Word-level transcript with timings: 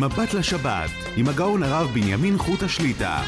מבט 0.00 0.34
לשבת, 0.34 0.90
עם 1.16 1.28
הגאון 1.28 1.62
הרב 1.62 1.90
בנימין 1.94 2.38
חוט 2.38 2.62
השליטה. 2.62 3.22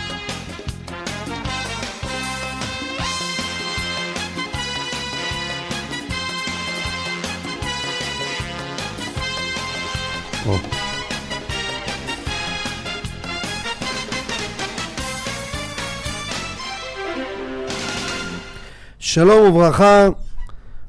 שלום 18.99 19.49
וברכה, 19.49 20.09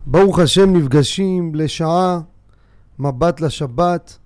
ברוך 0.05 0.39
השם 0.39 0.73
נפגשים 0.75 1.55
לשעה 1.55 2.19
מבט 2.99 3.41
לשבת, 3.41 4.17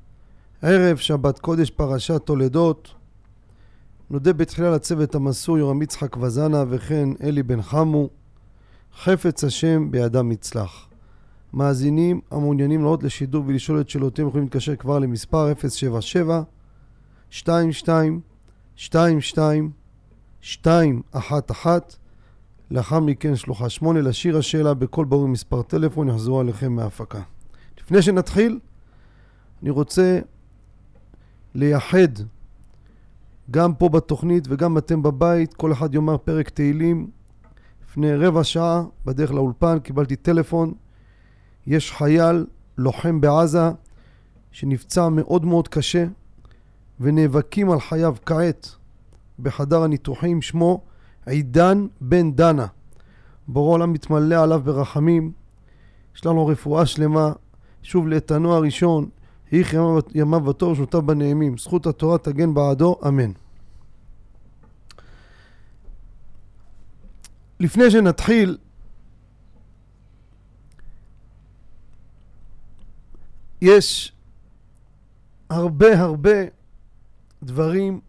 ערב 0.66 0.98
שבת 0.98 1.40
קודש 1.40 1.70
פרשת 1.70 2.22
תולדות. 2.26 2.94
נודה 4.09 4.34
בתחילה 4.34 4.72
לצוות 4.72 5.16
המסור 5.16 5.58
יורם 5.58 5.81
יצחק 5.81 6.17
וזנה 6.17 6.63
וכן 6.70 7.09
אלי 7.23 7.44
בן 7.44 7.62
חמו, 7.62 8.09
חפץ 8.98 9.44
השם 9.44 9.91
בידם 9.91 10.31
יצלח. 10.31 10.88
מאזינים 11.53 12.22
המעוניינים 12.31 12.81
לעלות 12.81 13.03
לשידור 13.03 13.44
ולשאול 13.48 13.81
את 13.81 13.89
שאלותיהם 13.89 14.27
יכולים 14.27 14.44
להתקשר 14.44 14.76
כבר 14.76 14.99
למספר 14.99 15.53
077 15.59 16.41
22 17.34 18.22
22 18.77 19.72
211 20.66 21.77
לאחר 22.72 23.00
מכן 23.00 23.36
שלוחה 23.36 23.70
שמונה 23.70 24.02
לשיר 24.02 24.38
השאלה 24.38 24.73
בקול 24.73 25.05
ברור 25.05 25.27
מספר 25.27 25.61
טלפון 25.61 26.09
יחזרו 26.09 26.39
עליכם 26.39 26.72
מההפקה. 26.72 27.22
לפני 27.81 28.02
שנתחיל, 28.02 28.59
אני 29.61 29.70
רוצה 29.70 30.20
לייחד 31.55 32.07
גם 33.51 33.73
פה 33.73 33.89
בתוכנית 33.89 34.45
וגם 34.49 34.77
אתם 34.77 35.03
בבית, 35.03 35.53
כל 35.53 35.71
אחד 35.71 35.95
יאמר 35.95 36.17
פרק 36.17 36.49
תהילים. 36.49 37.09
לפני 37.83 38.15
רבע 38.15 38.43
שעה 38.43 38.83
בדרך 39.05 39.31
לאולפן 39.31 39.79
קיבלתי 39.79 40.15
טלפון, 40.15 40.73
יש 41.67 41.91
חייל 41.91 42.45
לוחם 42.77 43.21
בעזה 43.21 43.71
שנפצע 44.51 45.09
מאוד 45.09 45.45
מאוד 45.45 45.67
קשה 45.67 46.05
ונאבקים 46.99 47.71
על 47.71 47.79
חייו 47.79 48.15
כעת 48.25 48.75
בחדר 49.39 49.83
הניתוחים 49.83 50.41
שמו 50.41 50.81
עידן 51.25 51.87
בן 52.01 52.31
דנה. 52.31 52.67
בורא 53.47 53.73
עולם 53.73 53.93
מתמלא 53.93 54.35
עליו 54.43 54.61
ברחמים, 54.63 55.31
יש 56.15 56.25
לנו 56.25 56.47
רפואה 56.47 56.85
שלמה, 56.85 57.31
שוב 57.83 58.07
לאיתנו 58.07 58.53
הראשון, 58.53 59.09
איך 59.52 59.75
ימיו 60.16 60.45
וטוב 60.45 60.75
שנותיו 60.75 61.02
בנעימים, 61.02 61.58
זכות 61.58 61.86
התורה 61.86 62.17
תגן 62.17 62.53
בעדו, 62.53 62.99
אמן. 63.08 63.31
לפני 67.59 67.91
שנתחיל, 67.91 68.58
יש 73.61 74.14
הרבה 75.49 75.99
הרבה 75.99 76.38
דברים 77.44 78.02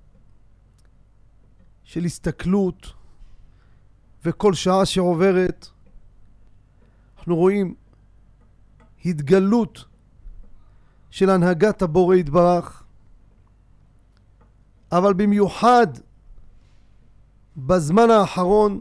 של 1.85 2.05
הסתכלות 2.05 2.93
וכל 4.25 4.55
שעה 4.55 4.87
שעוברת 4.87 5.67
אנחנו 7.17 7.37
רואים 7.37 7.75
התגלות 9.05 9.85
של 11.15 11.31
הנהגת 11.31 11.83
הבורא 11.83 12.17
יתברך, 12.17 12.83
אבל 14.93 15.15
במיוחד 15.15 15.87
בזמן 17.57 18.11
האחרון 18.11 18.81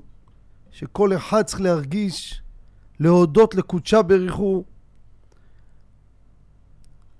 שכל 0.71 1.15
אחד 1.15 1.41
צריך 1.41 1.61
להרגיש, 1.61 2.41
להודות 2.99 3.55
לקודשה 3.55 4.01
בריחו 4.01 4.63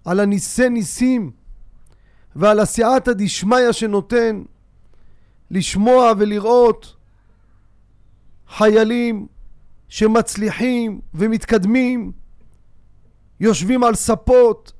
על 0.06 0.20
הניסי 0.20 0.70
ניסים 0.70 1.32
ועל 2.36 2.60
הסייעתא 2.60 3.12
דשמיא 3.14 3.72
שנותן 3.72 4.44
לשמוע 5.52 6.12
ולראות 6.18 6.96
חיילים 8.48 9.28
שמצליחים 9.88 11.02
ומתקדמים, 11.14 12.12
יושבים 13.40 13.84
על 13.84 13.96
ספות, 13.96 14.74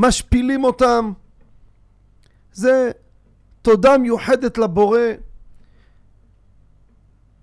משפילים 0.00 0.64
אותם. 0.64 1.12
זה 2.52 2.90
תודה 3.62 3.98
מיוחדת 3.98 4.58
לבורא, 4.58 5.00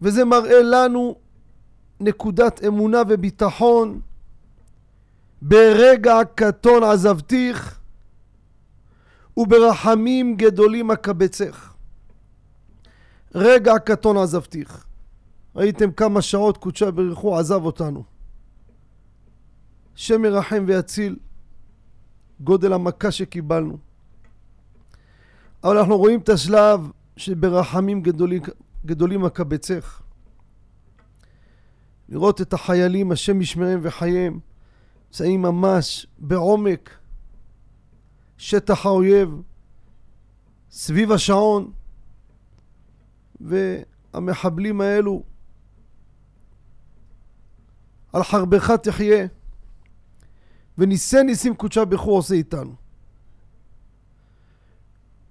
וזה 0.02 0.26
מראה 0.26 0.62
לנו 0.62 1.16
נקודת 2.00 2.64
אמונה 2.64 3.02
וביטחון. 3.10 4.00
ברגע 5.42 6.16
קטון 6.36 6.84
עזבתיך, 6.84 7.80
וברחמים 9.38 10.36
גדולים 10.38 10.92
אקבצך. 10.92 11.74
רגע 13.36 13.80
קטון 13.80 14.18
עזבתיך. 14.18 14.86
ראיתם 15.56 15.92
כמה 15.92 16.22
שעות 16.22 16.58
קודשה 16.58 16.92
בריחו 16.92 17.38
עזב 17.38 17.66
אותנו. 17.66 18.04
השם 19.96 20.26
ירחם 20.26 20.64
ויציל 20.68 21.16
גודל 22.42 22.74
המכה 22.74 23.12
שקיבלנו. 23.12 23.78
אבל 25.64 25.78
אנחנו 25.78 25.98
רואים 25.98 26.20
את 26.20 26.30
השלב 26.30 26.80
שברחמים 27.18 28.02
גדולים, 28.02 28.42
גדולים 28.86 29.26
אקבצך. 29.26 30.02
לראות 32.10 32.42
את 32.42 32.54
החיילים, 32.54 33.12
השם 33.12 33.42
ישמעם 33.42 33.80
וחייהם, 33.82 34.40
נמצאים 35.06 35.42
ממש 35.42 36.08
בעומק 36.18 36.90
שטח 38.38 38.86
האויב, 38.86 39.30
סביב 40.72 41.12
השעון, 41.12 41.72
והמחבלים 43.42 44.82
האלו 44.82 45.24
על 48.14 48.24
חרבך 48.24 48.72
תחיה, 48.72 49.28
וניסי 50.78 51.24
ניסים 51.24 51.56
קודשה 51.56 51.86
בכו 51.86 52.12
עושה 52.12 52.36
איתנו. 52.36 52.76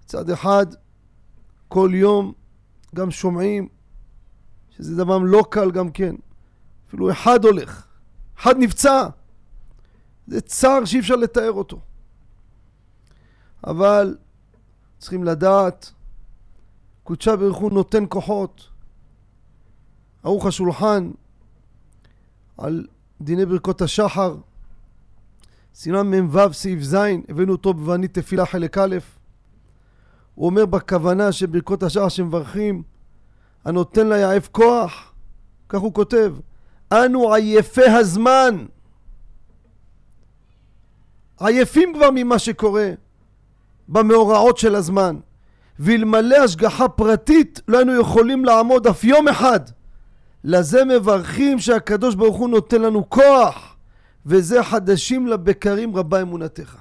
מצד 0.04 0.30
אחד, 0.30 0.66
כל 1.68 1.90
יום 1.94 2.32
גם 2.94 3.10
שומעים 3.10 3.68
שזה 4.70 4.96
דבר 4.96 5.18
לא 5.18 5.44
קל 5.50 5.70
גם 5.70 5.90
כן. 5.90 6.14
אפילו 6.88 7.10
אחד 7.10 7.44
הולך, 7.44 7.86
אחד 8.38 8.54
נפצע. 8.58 9.08
זה 10.26 10.40
צער 10.40 10.84
שאי 10.84 11.00
אפשר 11.00 11.16
לתאר 11.16 11.52
אותו. 11.52 11.80
אבל 13.66 14.16
צריכים 14.98 15.24
לדעת, 15.24 15.92
קודשה 17.02 17.36
ברוך 17.36 17.58
הוא 17.58 17.72
נותן 17.72 18.04
כוחות. 18.08 18.68
ערוך 20.22 20.46
השולחן 20.46 21.10
על 22.58 22.86
דיני 23.20 23.46
ברכות 23.46 23.82
השחר, 23.82 24.36
סימן 25.74 26.20
מ"ו 26.20 26.52
סעיף 26.52 26.82
ז', 26.82 26.94
הבאנו 27.28 27.52
אותו 27.52 27.74
בבנית 27.74 28.18
תפילה 28.18 28.46
חלק 28.46 28.78
א', 28.78 28.96
הוא 30.34 30.46
אומר 30.46 30.66
בכוונה 30.66 31.32
שברכות 31.32 31.82
השחר 31.82 32.08
שמברכים, 32.08 32.82
הנותן 33.64 34.08
ליעף 34.08 34.48
כוח, 34.48 35.12
כך 35.68 35.80
הוא 35.80 35.94
כותב, 35.94 36.34
אנו 36.92 37.32
עייפי 37.32 37.88
הזמן, 37.88 38.64
עייפים 41.40 41.92
כבר 41.94 42.08
ממה 42.14 42.38
שקורה 42.38 42.90
במאורעות 43.88 44.58
של 44.58 44.74
הזמן, 44.74 45.16
ואלמלא 45.78 46.36
השגחה 46.36 46.88
פרטית 46.88 47.60
לא 47.68 47.78
היינו 47.78 48.00
יכולים 48.00 48.44
לעמוד 48.44 48.86
אף 48.86 49.04
יום 49.04 49.28
אחד. 49.28 49.60
לזה 50.44 50.84
מברכים 50.84 51.58
שהקדוש 51.58 52.14
ברוך 52.14 52.36
הוא 52.36 52.48
נותן 52.48 52.82
לנו 52.82 53.10
כוח, 53.10 53.73
וזה 54.26 54.62
חדשים 54.62 55.26
לבקרים 55.26 55.96
רבה 55.96 56.22
אמונתך. 56.22 56.76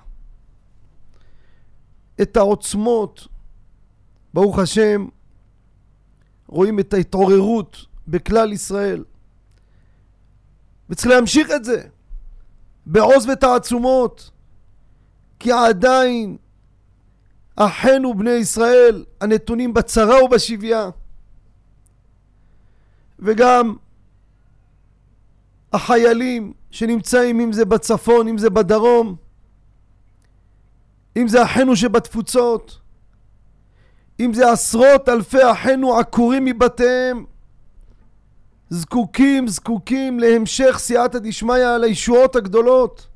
את 2.22 2.38
העוצמות, 2.38 3.28
ברוך 4.34 4.60
השם, 4.60 5.08
רואים 6.48 6.80
את 6.80 6.94
ההתעוררות 6.94 7.86
בכלל 8.08 8.52
ישראל. 8.54 9.04
וצריך 10.90 11.08
להמשיך 11.08 11.52
את 11.56 11.66
זה 11.66 11.88
בעוז 12.86 13.30
ותעצומות, 13.30 14.32
כי 15.40 15.52
עדיין 15.52 16.38
אחינו 17.56 18.14
בני 18.14 18.32
ישראל 18.32 19.06
הנתונים 19.22 19.74
בצרה 19.74 20.24
ובשביה. 20.24 20.90
וגם 23.20 23.76
החיילים 25.74 26.54
שנמצאים 26.74 27.40
אם 27.40 27.54
זה 27.54 27.66
בצפון 27.66 28.28
אם 28.28 28.38
זה 28.38 28.50
בדרום 28.50 29.16
אם 31.18 31.28
זה 31.28 31.44
אחינו 31.44 31.76
שבתפוצות, 31.76 32.80
אם 34.20 34.34
זה 34.34 34.52
עשרות 34.52 35.10
אלפי 35.10 35.52
אחינו 35.52 36.00
עקורים 36.00 36.46
מבתיהם, 36.46 37.26
זקוקים, 38.70 39.48
זקוקים 39.48 40.20
להמשך 40.20 40.76
סייעתא 40.80 41.20
דשמיא 41.20 41.68
על 41.68 41.84
הישועות 41.84 42.36
הגדולות. 42.36 43.08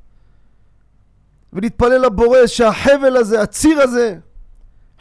ולהתפלל 1.52 2.06
לבורא 2.06 2.46
שהחבל 2.46 3.16
הזה, 3.16 3.42
הציר 3.42 3.80
הזה, 3.80 4.18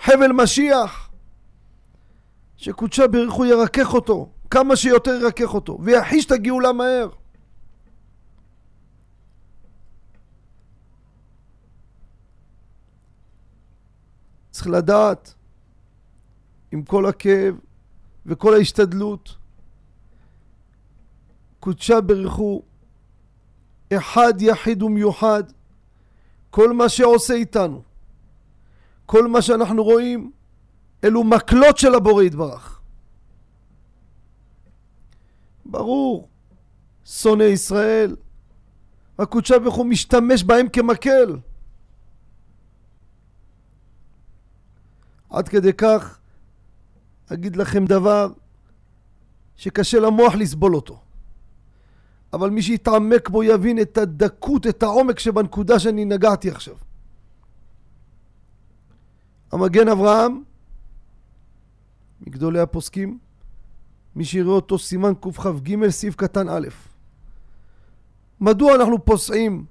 חבל 0.03 0.31
משיח, 0.31 1.09
שקודשה 2.57 3.07
בריחו 3.07 3.45
ירכך 3.45 3.93
אותו, 3.93 4.29
כמה 4.49 4.75
שיותר 4.75 5.11
ירכך 5.21 5.53
אותו, 5.53 5.77
ויחיש 5.81 6.25
את 6.25 6.31
הגאולה 6.31 6.73
מהר. 6.73 7.09
צריך 14.57 14.69
לדעת, 14.69 15.33
עם 16.71 16.83
כל 16.83 17.05
הכאב 17.05 17.55
וכל 18.25 18.53
ההשתדלות, 18.53 19.35
קודשה 21.59 22.01
בריחו, 22.01 22.61
אחד 23.93 24.33
יחיד 24.39 24.83
ומיוחד, 24.83 25.43
כל 26.49 26.73
מה 26.73 26.89
שעושה 26.89 27.33
איתנו, 27.33 27.81
כל 29.05 29.27
מה 29.27 29.41
שאנחנו 29.41 29.83
רואים, 29.83 30.31
אלו 31.03 31.23
מקלות 31.23 31.77
של 31.77 31.95
הבורא 31.95 32.23
יתברך. 32.23 32.81
ברור, 35.65 36.27
שונאי 37.05 37.45
ישראל, 37.45 38.15
הקודשה 39.19 39.59
ברוך 39.59 39.75
הוא 39.75 39.85
משתמש 39.85 40.43
בהם 40.43 40.69
כמקל. 40.69 41.37
עד 45.29 45.47
כדי 45.47 45.73
כך 45.73 46.19
אגיד 47.33 47.55
לכם 47.55 47.85
דבר 47.85 48.27
שקשה 49.55 49.99
למוח 49.99 50.35
לסבול 50.35 50.75
אותו. 50.75 50.99
אבל 52.33 52.49
מי 52.49 52.61
שיתעמק 52.61 53.29
בו 53.29 53.43
יבין 53.43 53.81
את 53.81 53.97
הדקות, 53.97 54.67
את 54.67 54.83
העומק 54.83 55.19
שבנקודה 55.19 55.79
שאני 55.79 56.05
נגעתי 56.05 56.51
עכשיו. 56.51 56.75
המגן 59.51 59.87
אברהם, 59.87 60.43
מגדולי 62.21 62.59
הפוסקים, 62.59 63.19
מי 64.15 64.25
שיראה 64.25 64.51
אותו 64.51 64.79
סימן 64.79 65.13
קכ"ג 65.13 65.89
סעיף 65.89 66.15
קטן 66.15 66.49
א'. 66.49 66.67
מדוע 68.39 68.75
אנחנו 68.75 69.05
פוסעים 69.05 69.65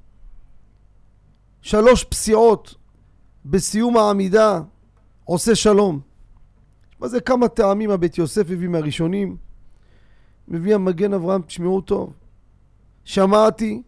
שלוש 1.62 2.05
פסיעות 2.05 2.75
בסיום 3.44 3.97
העמידה 3.97 4.61
עושה 5.26 5.55
שלום? 5.55 6.00
מה 7.00 7.08
זה 7.08 7.20
כמה 7.20 7.49
טעמים 7.49 7.90
הבית 7.90 8.19
יוסף 8.19 8.50
הביא 8.50 8.69
מהראשונים? 8.69 9.37
מביא 10.49 10.75
המגן 10.75 11.14
אברהם, 11.14 11.43
תשמעו 11.43 11.81
טוב. 11.81 12.12
שמעתי 13.05 13.82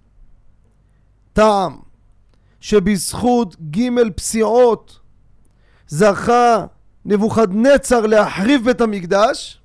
טעם 1.32 1.78
שבזכות 2.60 3.56
ג' 3.60 4.12
פסיעות 4.16 5.00
זכה 5.88 6.66
נבוכדנצר 7.04 8.06
להחריב 8.06 8.64
בית 8.64 8.80
המקדש 8.80 9.60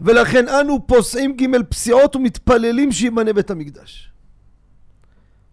ולכן 0.00 0.48
אנו 0.48 0.86
פוסעים 0.86 1.36
ג' 1.36 1.62
פסיעות 1.68 2.16
ומתפללים 2.16 2.92
שימנה 2.92 3.32
בית 3.32 3.50
המקדש. 3.50 4.12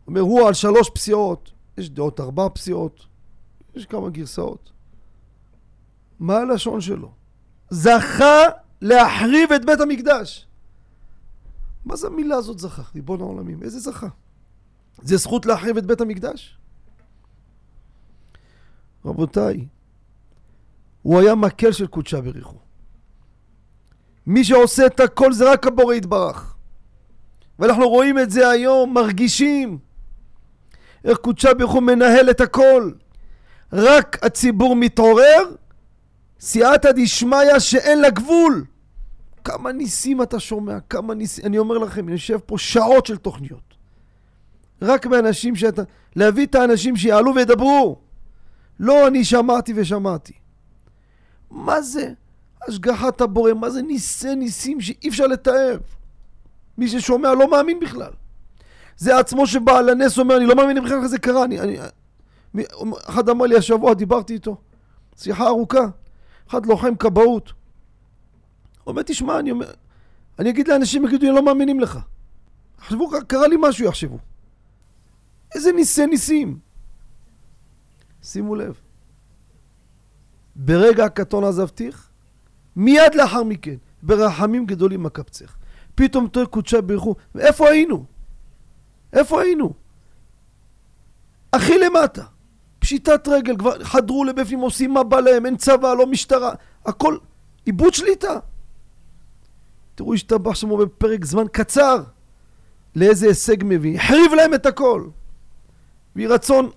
אומר 0.08 0.22
הוא 0.22 0.48
על 0.48 0.54
שלוש 0.54 0.90
פסיעות, 0.90 1.52
יש 1.78 1.90
דעות 1.90 2.20
ארבע 2.20 2.48
פסיעות, 2.54 3.06
יש 3.76 3.86
כמה 3.86 4.10
גרסאות. 4.10 4.77
מה 6.20 6.38
הלשון 6.38 6.82
שלו? 6.82 7.12
זכה 7.70 8.42
להחריב 8.82 9.52
את 9.52 9.66
בית 9.66 9.80
המקדש. 9.80 10.48
מה 11.86 11.96
זה 11.96 12.08
המילה 12.08 12.36
הזאת 12.36 12.60
זכה? 12.60 12.82
ריבון 12.96 13.22
העולמים, 13.22 13.64
איזה 13.64 13.80
זכה? 13.80 14.08
זה 15.02 15.18
זכות 15.18 15.46
להחריב 15.46 15.78
את 15.78 15.86
בית 15.86 16.02
המקדש? 16.02 16.58
רבותיי, 19.06 19.68
הוא 21.02 21.20
היה 21.20 21.36
מקל 21.36 21.72
של 21.72 21.88
קודשה 21.88 22.22
בריחו. 22.22 22.58
מי 24.28 24.44
שעושה 24.44 24.86
את 24.86 25.00
הכל 25.00 25.34
זה 25.34 25.52
רק 25.52 25.68
הבורא 25.68 25.94
יתברך. 25.94 26.56
ואנחנו 27.60 27.90
רואים 27.90 28.20
את 28.20 28.32
זה 28.32 28.50
היום, 28.50 28.94
מרגישים 28.94 29.78
איך 31.04 31.18
קודשה 31.18 31.54
בריחו 31.54 31.82
מנהל 31.82 32.30
את 32.30 32.42
הכל. 32.42 32.92
רק 33.74 34.26
הציבור 34.26 34.76
מתעורר, 34.76 35.56
סייעתא 36.40 36.92
דשמיא 36.92 37.60
שאין 37.60 38.02
לה 38.02 38.10
גבול. 38.10 38.66
כמה 39.44 39.72
ניסים 39.72 40.22
אתה 40.22 40.40
שומע, 40.40 40.80
כמה 40.80 41.14
ניסים, 41.14 41.46
אני 41.46 41.58
אומר 41.58 41.78
לכם, 41.78 42.04
אני 42.04 42.12
יושב 42.12 42.38
פה 42.46 42.58
שעות 42.58 43.06
של 43.06 43.18
תוכניות. 43.18 43.74
רק 44.82 45.06
באנשים 45.06 45.56
שאתה, 45.56 45.82
להביא 46.16 46.46
את 46.46 46.56
האנשים 46.56 46.96
שיעלו 46.96 47.36
וידברו. 47.36 48.00
לא 48.80 49.08
אני 49.08 49.26
שמעתי 49.26 49.74
ושמעתי. 49.76 50.34
מה 51.52 51.82
זה 51.82 52.14
השגחת 52.68 53.22
הבורא? 53.22 53.54
מה 53.54 53.70
זה 53.70 53.82
ניסי 53.82 54.36
ניסים 54.36 54.82
שאי 54.82 55.10
אפשר 55.10 55.28
לתאר? 55.28 55.78
מי 56.78 56.88
ששומע 56.88 57.34
לא 57.34 57.52
מאמין 57.52 57.80
בכלל. 57.80 58.12
זה 58.98 59.20
עצמו 59.20 59.48
שבעל 59.48 59.90
הנס 59.90 60.20
אומר, 60.20 60.38
אני 60.38 60.46
לא 60.46 60.56
מאמין 60.56 60.84
בכלל 60.84 60.98
איך 60.98 61.08
זה 61.08 61.20
קרה. 61.20 61.44
אני, 61.44 61.60
אני, 61.60 61.78
אחד 63.06 63.30
אמר 63.30 63.46
לי 63.46 63.58
השבוע, 63.58 63.94
דיברתי 63.94 64.34
איתו, 64.34 64.56
שיחה 65.18 65.48
ארוכה. 65.48 65.88
אחד 66.50 66.66
לוחם 66.66 66.96
כבאות. 66.96 67.54
הוא 68.84 68.92
אומר, 68.92 69.02
תשמע, 69.02 69.40
אני 69.40 69.52
אומר, 69.52 69.72
אני 70.40 70.50
אגיד 70.50 70.68
לאנשים, 70.68 71.06
יגידו, 71.06 71.28
הם 71.28 71.36
לא 71.36 71.46
מאמינים 71.46 71.80
לך. 71.80 72.00
חשבו, 72.80 73.10
קרה 73.28 73.48
לי 73.48 73.56
משהו, 73.60 73.86
יחשבו. 73.86 74.20
איזה 75.56 75.72
ניסי 75.72 76.06
ניסים. 76.06 76.60
שימו 78.24 78.56
לב, 78.56 78.80
ברגע 80.56 81.06
הקטון 81.06 81.44
עזבתיך, 81.44 82.10
מיד 82.76 83.16
לאחר 83.16 83.44
מכן, 83.44 83.76
ברחמים 84.04 84.66
גדולים 84.66 85.06
אקבצך. 85.06 85.56
פתאום 85.96 86.28
תוהה 86.28 86.46
קודשה 86.46 86.82
ברכו, 86.82 87.16
איפה 87.40 87.70
היינו? 87.70 88.06
איפה 89.14 89.42
היינו? 89.42 89.74
הכי 91.54 91.74
למטה. 91.78 92.24
פשיטת 92.88 93.28
רגל, 93.28 93.58
כבר 93.58 93.84
חדרו 93.84 94.24
לבפנים, 94.24 94.60
עושים 94.60 94.94
מה 94.94 95.04
בא 95.04 95.20
להם, 95.20 95.46
אין 95.46 95.58
צבא, 95.58 95.94
לא 95.94 96.08
משטרה, 96.08 96.54
הכל 96.86 97.18
איבוד 97.68 97.94
שליטה. 97.94 98.40
תראו, 99.96 100.14
השתבח 100.14 100.56
שמו 100.56 100.78
בפרק 100.78 101.26
זמן 101.26 101.44
קצר 101.52 102.04
לאיזה 102.96 103.28
הישג 103.28 103.58
מביא. 103.64 103.98
החריב 103.98 104.34
להם 104.34 104.54
את 104.54 104.66
הכל. 104.66 105.08
ויהי 106.16 106.28
רצון 106.28 106.70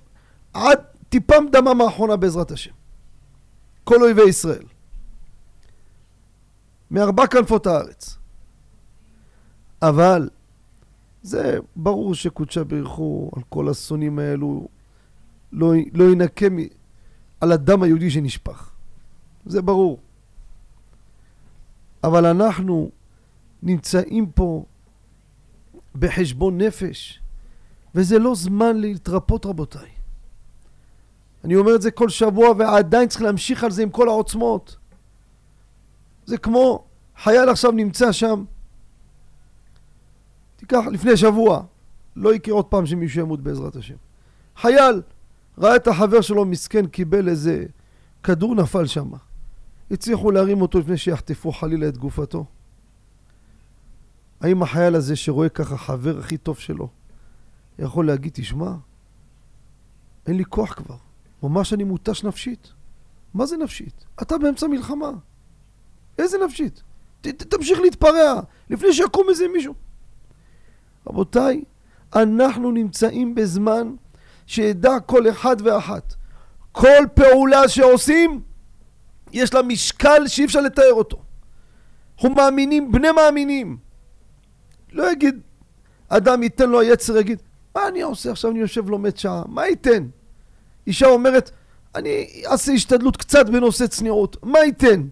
עד 0.55 0.79
טיפם 1.09 1.45
דמם 1.53 1.81
האחרונה 1.81 2.17
בעזרת 2.17 2.51
השם. 2.51 2.73
כל 3.85 4.03
אויבי 4.03 4.29
ישראל. 4.29 4.65
מארבע 6.91 7.27
כנפות 7.27 7.67
הארץ. 7.67 8.19
אבל 9.83 10.31
זה 11.23 11.59
ברור 11.77 12.15
שקודשה 12.15 12.65
ברכו 12.65 13.31
על 13.37 13.43
כל 13.49 13.69
השונאים 13.69 14.19
האלו 14.19 14.69
לא, 15.53 15.73
לא 15.93 16.05
ינקה. 16.05 16.47
על 17.41 17.53
הדם 17.53 17.83
היהודי 17.83 18.11
שנשפך. 18.11 18.71
זה 19.47 19.63
ברור. 19.63 20.01
אבל 22.05 22.27
אנחנו 22.27 22.91
נמצאים 23.63 24.31
פה 24.31 24.65
בחשבון 25.95 26.61
נפש, 26.61 27.21
וזה 27.95 28.19
לא 28.19 28.35
זמן 28.35 28.77
להתרפות 28.77 29.47
רבותיי. 29.47 29.89
אני 31.45 31.57
אומר 31.57 31.75
את 31.75 31.83
זה 31.83 31.91
כל 31.91 32.09
שבוע 32.09 32.49
ועדיין 32.59 33.09
צריך 33.09 33.23
להמשיך 33.23 33.65
על 33.65 33.71
זה 33.71 33.83
עם 33.83 33.91
כל 33.91 34.09
העוצמות. 34.09 34.77
זה 36.27 36.39
כמו 36.39 36.85
חייל 37.23 37.49
עכשיו 37.49 37.71
נמצא 37.71 38.13
שם, 38.13 38.45
תיקח 40.57 40.85
לפני 40.93 41.17
שבוע, 41.17 41.63
לא 42.17 42.35
יקרה 42.35 42.55
עוד 42.55 42.65
פעם 42.65 42.87
שמישהו 42.87 43.21
ימות 43.21 43.41
בעזרת 43.41 43.77
השם. 43.77 43.95
חייל 44.57 45.03
ראה 45.59 45.77
את 45.77 45.89
החבר 45.89 46.21
שלו 46.21 46.45
מסכן, 46.45 46.87
קיבל 46.87 47.29
איזה 47.29 47.65
כדור 48.23 48.55
נפל 48.55 48.87
שם. 48.87 49.11
הצליחו 49.91 50.31
להרים 50.31 50.63
אותו 50.63 50.79
לפני 50.79 50.97
שיחטפו 50.97 51.53
חלילה 51.53 51.89
את 51.89 51.99
גופתו. 51.99 52.45
האם 54.41 54.63
החייל 54.63 54.95
הזה 54.95 55.17
שרואה 55.17 55.49
ככה 55.49 55.77
חבר 55.77 56.19
הכי 56.19 56.37
טוב 56.37 56.59
שלו 56.59 56.89
יכול 57.79 58.07
להגיד, 58.07 58.33
תשמע, 58.35 58.73
אין 60.27 60.37
לי 60.37 60.45
כוח 60.45 60.73
כבר, 60.73 60.97
ממש 61.43 61.73
אני 61.73 61.85
מותש 61.85 62.25
נפשית. 62.25 62.73
מה 63.35 63.47
זה 63.47 63.57
נפשית? 63.57 64.05
אתה 64.23 64.39
באמצע 64.39 64.67
מלחמה. 64.67 65.11
איזה 66.19 66.39
נפשית? 66.45 66.83
ת, 67.21 67.27
ת, 67.27 67.43
תמשיך 67.43 67.81
להתפרע 67.81 68.41
לפני 68.71 68.93
שיקום 68.93 69.27
איזה 69.31 69.45
מישהו. 69.49 69.75
רבותיי, 71.07 71.65
אנחנו 72.15 72.71
נמצאים 72.71 73.35
בזמן 73.35 73.95
שידע 74.51 75.01
כל 75.07 75.31
אחד 75.31 75.57
ואחת. 75.65 76.15
כל 76.73 77.05
פעולה 77.15 77.69
שעושים, 77.69 78.41
יש 79.33 79.55
לה 79.55 79.63
משקל 79.63 80.29
שאי 80.29 80.45
אפשר 80.45 80.61
לתאר 80.61 80.93
אותו. 80.93 81.23
אנחנו 82.15 82.31
מאמינים, 82.31 82.93
בני 82.93 83.13
מאמינים. 83.13 83.77
לא 84.93 85.13
יגיד, 85.13 85.41
אדם 86.09 86.43
ייתן 86.43 86.71
לו 86.71 86.81
היצר, 86.81 87.17
יגיד, 87.17 87.43
מה 87.75 87.89
אני 87.89 88.03
עושה 88.03 88.31
עכשיו, 88.31 88.51
אני 88.51 88.59
יושב 88.59 88.91
לומד 88.91 89.17
שעה, 89.17 89.43
מה 89.47 89.67
ייתן? 89.67 90.07
אישה 90.87 91.07
אומרת, 91.07 91.51
אני 91.95 92.27
אעשה 92.47 92.73
השתדלות 92.73 93.17
קצת 93.17 93.49
בנושא 93.49 93.87
צניעות, 93.87 94.37
מה 94.43 94.59
ייתן? 94.59 95.03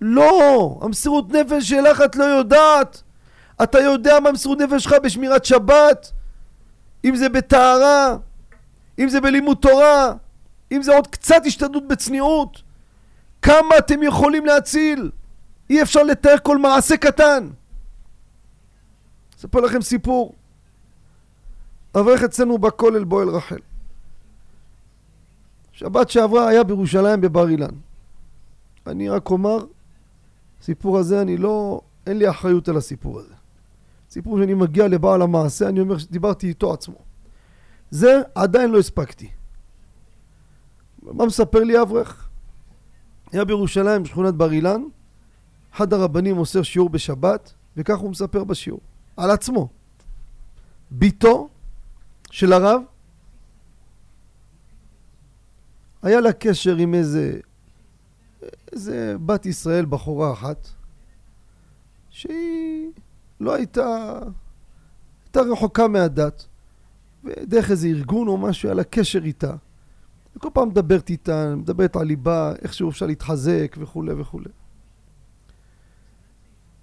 לא, 0.00 0.78
המסירות 0.82 1.32
נפש 1.32 1.68
שלך 1.68 2.02
את 2.04 2.16
לא 2.16 2.24
יודעת. 2.24 3.02
אתה 3.62 3.78
יודע 3.80 4.20
מה 4.20 4.28
המסירות 4.28 4.58
נפש 4.58 4.84
שלך 4.84 4.94
בשמירת 5.02 5.44
שבת, 5.44 6.12
אם 7.04 7.16
זה 7.16 7.28
בטהרה, 7.28 8.16
אם 8.98 9.08
זה 9.08 9.20
בלימוד 9.20 9.56
תורה, 9.56 10.12
אם 10.72 10.82
זה 10.82 10.94
עוד 10.94 11.06
קצת 11.06 11.42
השתדלות 11.46 11.88
בצניעות. 11.88 12.62
כמה 13.42 13.78
אתם 13.78 14.02
יכולים 14.02 14.46
להציל? 14.46 15.10
אי 15.70 15.82
אפשר 15.82 16.02
לתאר 16.02 16.36
כל 16.42 16.58
מעשה 16.58 16.96
קטן. 16.96 17.48
אספר 19.38 19.60
לכם 19.60 19.82
סיפור. 19.82 20.34
אברך 21.94 22.22
אצלנו 22.22 22.58
בכולל 22.58 23.04
בועל 23.04 23.28
רחל. 23.28 23.58
שבת 25.72 26.10
שעברה 26.10 26.48
היה 26.48 26.64
בירושלים 26.64 27.20
בבר 27.20 27.48
אילן. 27.48 27.74
אני 28.86 29.08
רק 29.08 29.30
אומר, 29.30 29.64
הסיפור 30.60 30.98
הזה, 30.98 31.22
אני 31.22 31.36
לא, 31.36 31.80
אין 32.06 32.18
לי 32.18 32.30
אחריות 32.30 32.68
על 32.68 32.76
הסיפור 32.76 33.18
הזה. 33.18 33.34
סיפור 34.10 34.38
שאני 34.38 34.54
מגיע 34.54 34.88
לבעל 34.88 35.22
המעשה, 35.22 35.68
אני 35.68 35.80
אומר 35.80 35.98
שדיברתי 35.98 36.48
איתו 36.48 36.72
עצמו. 36.72 37.11
זה 37.92 38.22
עדיין 38.34 38.70
לא 38.70 38.78
הספקתי. 38.78 39.30
מה 41.02 41.26
מספר 41.26 41.64
לי 41.64 41.82
אברך? 41.82 42.28
היה 43.32 43.44
בירושלים, 43.44 44.02
בשכונת 44.02 44.34
בר 44.34 44.52
אילן, 44.52 44.82
אחד 45.74 45.92
הרבנים 45.92 46.36
מוסר 46.36 46.62
שיעור 46.62 46.90
בשבת, 46.90 47.52
וכך 47.76 47.98
הוא 47.98 48.10
מספר 48.10 48.44
בשיעור, 48.44 48.80
על 49.16 49.30
עצמו. 49.30 49.68
ביתו 50.90 51.48
של 52.30 52.52
הרב, 52.52 52.82
היה 56.02 56.20
לה 56.20 56.32
קשר 56.32 56.76
עם 56.76 56.94
איזה, 56.94 57.40
איזה 58.72 59.16
בת 59.26 59.46
ישראל, 59.46 59.84
בחורה 59.84 60.32
אחת, 60.32 60.68
שהיא 62.10 62.90
לא 63.40 63.54
הייתה, 63.54 64.18
הייתה 65.24 65.40
רחוקה 65.40 65.88
מהדת, 65.88 66.46
ודרך 67.24 67.70
איזה 67.70 67.88
ארגון 67.88 68.28
או 68.28 68.38
משהו, 68.38 68.68
היה 68.68 68.74
לה 68.74 68.84
קשר 68.84 69.24
איתה. 69.24 69.54
וכל 70.36 70.48
פעם 70.52 70.68
מדברת 70.68 71.10
איתה, 71.10 71.54
מדברת 71.56 71.96
על 71.96 72.06
ליבה, 72.06 72.52
איכשהו 72.62 72.90
אפשר 72.90 73.06
להתחזק 73.06 73.76
וכולי 73.78 74.12
וכולי. 74.12 74.48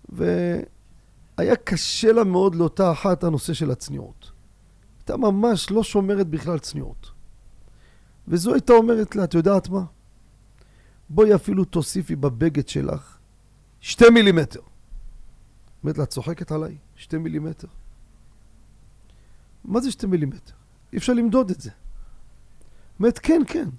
והיה 0.10 1.55
קשה 1.63 2.12
לה 2.12 2.24
מאוד 2.24 2.55
לאותה 2.55 2.91
אחת 2.91 3.24
הנושא 3.24 3.53
של 3.53 3.72
הצניעות. 3.72 4.31
הייתה 5.00 5.17
ממש 5.17 5.72
לא 5.72 5.84
שומרת 5.84 6.27
בכלל 6.27 6.60
צניעות. 6.60 7.12
וזו 8.27 8.53
הייתה 8.53 8.74
אומרת 8.74 9.15
לה, 9.15 9.24
את 9.24 9.34
יודעת 9.34 9.69
מה? 9.69 9.84
בואי 11.10 11.36
אפילו 11.36 11.65
תוסיפי 11.65 12.15
בבגד 12.15 12.67
שלך 12.67 13.17
שתי 13.81 14.10
מילימטר. 14.10 14.60
אומרת 15.84 15.98
לה, 15.98 16.03
את 16.03 16.10
צוחקת 16.10 16.51
עליי? 16.51 16.77
שתי 16.96 17.17
מילימטר. 17.17 17.67
מה 19.70 19.82
זה 19.82 19.92
שתי 19.92 20.08
מילימטר? 20.08 20.54
אי 20.94 20.98
אפשר 20.98 21.14
למדוד 21.14 21.50
את 21.50 21.62
זה. 21.62 21.70
אומרת, 23.00 23.20
כן, 23.20 23.42
כן. 23.48 23.70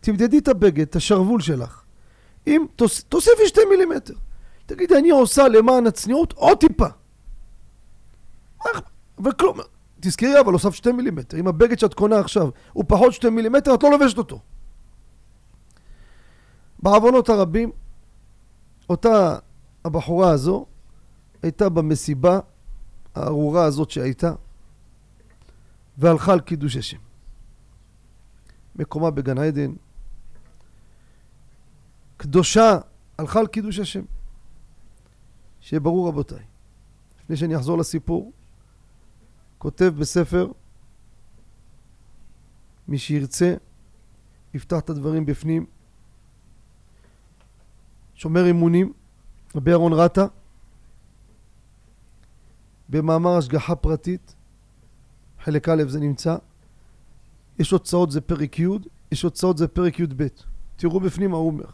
תמדדי 0.00 0.38
את 0.38 0.48
הבגד, 0.48 0.80
את 0.80 0.96
השרוול 0.96 1.40
שלך. 1.40 1.82
אם, 2.46 2.66
תוס, 2.76 3.04
תוסיפי 3.04 3.48
שתי 3.48 3.60
מילימטר. 3.70 4.14
תגידי, 4.66 4.98
אני 4.98 5.10
עושה 5.10 5.48
למען 5.48 5.86
הצניעות 5.86 6.32
עוד 6.32 6.58
טיפה. 6.58 6.86
אבל 9.18 9.32
כלום, 9.32 9.58
תזכרי 10.00 10.40
אבל 10.40 10.52
הוסף 10.52 10.74
שתי 10.74 10.92
מילימטר. 10.92 11.36
אם 11.40 11.48
הבגד 11.48 11.78
שאת 11.78 11.94
קונה 11.94 12.18
עכשיו 12.18 12.48
הוא 12.72 12.84
פחות 12.88 13.12
שתי 13.12 13.30
מילימטר, 13.30 13.74
את 13.74 13.82
לא 13.82 13.90
לובשת 13.90 14.18
אותו. 14.18 14.40
בעוונות 16.82 17.28
הרבים, 17.28 17.70
אותה 18.88 19.38
הבחורה 19.84 20.30
הזו 20.30 20.66
הייתה 21.42 21.68
במסיבה 21.68 22.40
הארורה 23.14 23.64
הזאת 23.64 23.90
שהייתה, 23.90 24.32
והלכה 26.00 26.32
על 26.32 26.40
קידוש 26.40 26.76
השם. 26.76 26.98
מקומה 28.76 29.10
בגן 29.10 29.38
עדן, 29.38 29.72
קדושה, 32.16 32.78
הלכה 33.18 33.40
על 33.40 33.46
קידוש 33.46 33.78
השם. 33.78 34.04
שיהיה 35.60 35.80
ברור 35.80 36.08
רבותיי, 36.08 36.44
לפני 37.20 37.36
שאני 37.36 37.56
אחזור 37.56 37.78
לסיפור, 37.78 38.32
כותב 39.58 39.92
בספר, 39.98 40.52
מי 42.88 42.98
שירצה, 42.98 43.54
יפתח 44.54 44.78
את 44.78 44.90
הדברים 44.90 45.26
בפנים. 45.26 45.66
שומר 48.14 48.50
אמונים, 48.50 48.92
רבי 49.54 49.70
אהרון 49.70 49.92
רטה, 49.92 50.26
במאמר 52.88 53.36
השגחה 53.38 53.76
פרטית, 53.76 54.34
חלק 55.44 55.68
א' 55.68 55.82
זה 55.88 56.00
נמצא, 56.00 56.36
יש 57.58 57.70
הוצאות 57.70 58.10
זה 58.10 58.20
פרק 58.20 58.58
י', 58.58 58.66
יש 59.12 59.22
הוצאות 59.22 59.58
זה 59.58 59.68
פרק 59.68 60.00
י"ב. 60.00 60.26
תראו 60.76 61.00
בפנים 61.00 61.30
מה 61.30 61.36
הוא 61.36 61.46
אומר. 61.46 61.64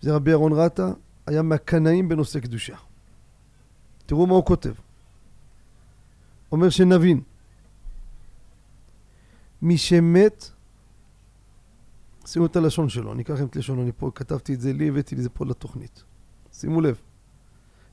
זה 0.00 0.14
רבי 0.14 0.30
אהרון 0.30 0.52
רטה, 0.52 0.92
היה 1.26 1.42
מהקנאים 1.42 2.08
בנושא 2.08 2.40
קדושה. 2.40 2.76
תראו 4.06 4.26
מה 4.26 4.34
הוא 4.34 4.44
כותב. 4.44 4.72
אומר 6.52 6.70
שנבין. 6.70 7.20
מי 9.62 9.78
שמת, 9.78 10.50
שימו 12.26 12.46
את 12.46 12.56
הלשון 12.56 12.88
שלו, 12.88 13.12
אני 13.12 13.22
אקח 13.22 13.34
לכם 13.34 13.46
את 13.46 13.56
לשונו, 13.56 13.82
אני 13.82 13.92
פה 13.96 14.10
כתבתי 14.14 14.54
את 14.54 14.60
זה 14.60 14.72
לי, 14.72 14.88
הבאתי 14.88 15.14
את 15.14 15.22
זה 15.22 15.28
פה 15.28 15.46
לתוכנית. 15.46 16.04
שימו 16.52 16.80
לב. 16.80 17.00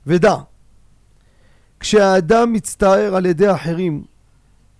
ודע, 0.07 0.35
כשהאדם 1.79 2.53
מצטער 2.53 3.15
על 3.15 3.25
ידי 3.25 3.51
אחרים, 3.51 4.03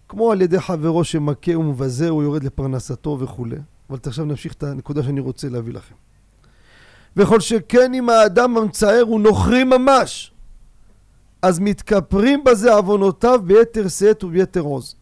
כמו 0.10 0.32
על 0.32 0.42
ידי 0.42 0.60
חברו 0.60 1.04
שמכה 1.04 1.58
ומבזה, 1.58 2.10
הוא 2.10 2.24
יורד 2.24 2.44
לפרנסתו 2.44 3.18
וכולי. 3.20 3.56
אבל 3.90 4.00
עכשיו 4.06 4.26
נמשיך 4.26 4.54
את 4.54 4.64
הנקודה 4.64 5.04
שאני 5.04 5.20
רוצה 5.20 5.50
להביא 5.50 5.74
לכם. 5.74 5.96
וכל 7.18 7.40
שכן 7.40 7.94
אם 7.94 8.10
האדם 8.10 8.58
המצער 8.58 9.02
הוא 9.02 9.20
נוכרי 9.20 9.64
ממש, 9.64 10.32
אז 11.42 11.60
מתכפרים 11.60 12.44
בזה 12.44 12.74
עוונותיו 12.74 13.42
ביתר 13.44 13.88
שאת 13.88 14.24
וביתר 14.24 14.62
עוז. 14.62 14.96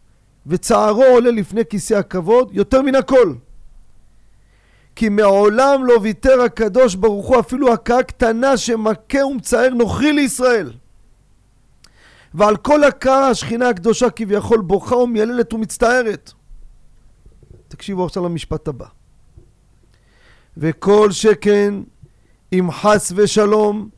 וצערו 0.46 1.04
עולה 1.04 1.30
לפני 1.30 1.64
כיסא 1.70 1.94
הכבוד 1.94 2.50
יותר 2.52 2.82
מן 2.82 2.94
הכל. 2.94 3.34
כי 4.96 5.08
מעולם 5.08 5.84
לא 5.84 5.98
ויתר 6.02 6.40
הקדוש 6.40 6.94
ברוך 6.94 7.26
הוא 7.26 7.40
אפילו 7.40 7.72
הכאה 7.72 8.02
קטנה 8.02 8.56
שמכה 8.56 9.26
ומצער 9.26 9.68
נוכרי 9.68 10.12
לישראל. 10.12 10.70
ועל 12.38 12.56
כל 12.56 12.84
הכאה 12.84 13.28
השכינה 13.28 13.68
הקדושה 13.68 14.10
כביכול 14.10 14.60
בוכה 14.60 14.96
ומייללת 14.96 15.52
ומצטערת. 15.52 16.32
תקשיבו 17.68 18.04
עכשיו 18.04 18.24
למשפט 18.24 18.68
הבא. 18.68 18.86
וכל 20.56 21.10
שכן 21.10 21.74
אם 22.52 22.68
חס 22.70 23.12
ושלום 23.16 23.88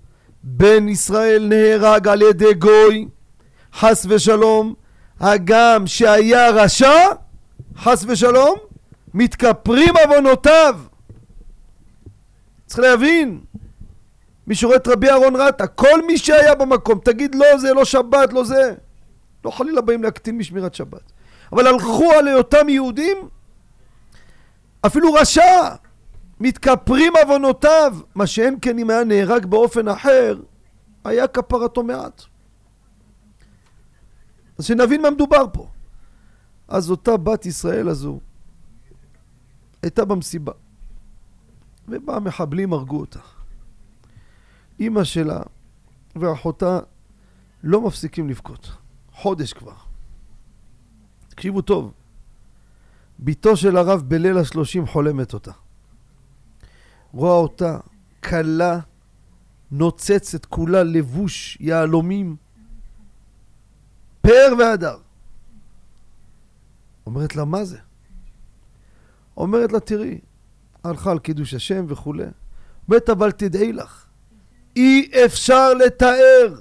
בן 0.43 0.89
ישראל 0.89 1.47
נהרג 1.49 2.09
על 2.09 2.23
ידי 2.23 2.55
גוי, 2.55 3.09
חס 3.75 4.07
ושלום, 4.09 4.75
הגם 5.21 5.87
שהיה 5.87 6.51
רשע, 6.51 7.07
חס 7.77 8.05
ושלום, 8.09 8.59
מתכפרים 9.15 9.95
עוונותיו. 10.05 10.81
צריך 12.67 12.79
להבין, 12.81 13.41
מי 14.51 14.57
שרואה 14.57 14.77
את 14.77 14.89
רבי 14.89 15.11
אהרון 15.11 15.37
רטה, 15.37 15.67
כל 15.67 16.07
מי 16.07 16.19
שהיה 16.19 16.55
במקום, 16.55 16.99
תגיד 17.05 17.35
לא 17.35 17.59
זה, 17.59 17.75
לא 17.75 17.85
שבת, 17.85 18.33
לא 18.33 18.45
זה. 18.45 18.75
לא 19.45 19.51
חלילה 19.51 19.81
באים 19.81 20.03
להקטין 20.03 20.39
משמירת 20.39 20.75
שבת. 20.75 21.13
אבל 21.53 21.67
הלכו 21.67 22.13
על 22.19 22.29
היותם 22.29 22.69
יהודים, 22.69 23.17
אפילו 24.87 25.13
רשע, 25.13 25.75
מתכפרים 26.41 27.13
עוונותיו, 27.23 27.97
מה 28.15 28.27
שאין 28.27 28.57
כן 28.63 28.79
אם 28.79 28.91
היה 28.91 29.05
נהרג 29.05 29.47
באופן 29.47 29.89
אחר, 29.89 30.41
היה 31.05 31.27
כפרתו 31.27 31.83
מעט. 31.83 32.23
אז 34.59 34.65
שנבין 34.65 35.03
מה 35.03 35.11
מדובר 35.11 35.45
פה. 35.53 35.69
אז 36.69 36.91
אותה 36.91 37.17
בת 37.17 37.47
ישראל 37.47 37.89
הזו 37.89 38.21
הייתה 39.83 40.05
במסיבה, 40.05 40.53
ובא 41.89 42.17
המחבלים 42.17 42.73
הרגו 42.73 43.01
אותה. 43.01 43.40
אימא 44.81 45.05
שלה 45.05 45.41
ואחותה 46.17 46.79
לא 47.63 47.81
מפסיקים 47.81 48.29
לבכות. 48.29 48.73
חודש 49.13 49.53
כבר. 49.53 49.75
תקשיבו 51.29 51.63
טוב. 51.63 51.93
בתו 53.19 53.57
של 53.57 53.77
הרב 53.77 54.03
בליל 54.09 54.39
השלושים 54.39 54.87
חולמת 54.87 55.35
אותה. 55.35 55.53
רואה 57.13 57.33
אותה 57.33 57.79
כלה, 58.25 58.81
נוצצת 59.71 60.45
כולה 60.45 60.83
לבוש 60.83 61.59
יהלומים, 61.61 62.37
פאר 64.21 64.55
והדר. 64.59 64.99
אומרת 67.07 67.37
לה, 67.37 67.45
מה 67.45 67.65
זה? 67.65 67.79
אומרת 69.37 69.73
לה, 69.73 69.81
תראי, 69.81 70.21
הלכה 70.85 71.11
על 71.11 71.19
קידוש 71.19 71.55
השם 71.55 71.85
וכולי. 71.89 72.25
אומרת, 72.89 73.11
אבל 73.11 73.31
תדעי 73.31 73.73
לך, 73.73 74.07
אי 74.81 75.11
אפשר 75.25 75.75
לתאר 75.75 76.55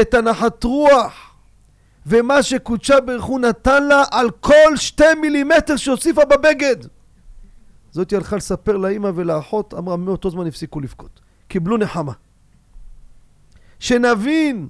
את 0.00 0.14
הנחת 0.14 0.64
רוח 0.64 1.34
ומה 2.06 2.42
שקודשה 2.42 3.00
ברך 3.00 3.22
הוא 3.22 3.40
נתן 3.40 3.82
לה 3.82 4.04
על 4.10 4.30
כל 4.30 4.76
שתי 4.76 5.14
מילימטר 5.20 5.76
שהוסיפה 5.76 6.24
בבגד. 6.24 6.76
זאתי 7.92 8.16
הלכה 8.16 8.36
לספר 8.36 8.76
לאימא 8.76 9.10
ולאחות, 9.14 9.74
אמרה 9.74 9.96
מאותו 9.96 10.30
זמן 10.30 10.46
הפסיקו 10.46 10.80
לבכות. 10.80 11.20
קיבלו 11.48 11.76
נחמה. 11.76 12.12
שנבין 13.78 14.68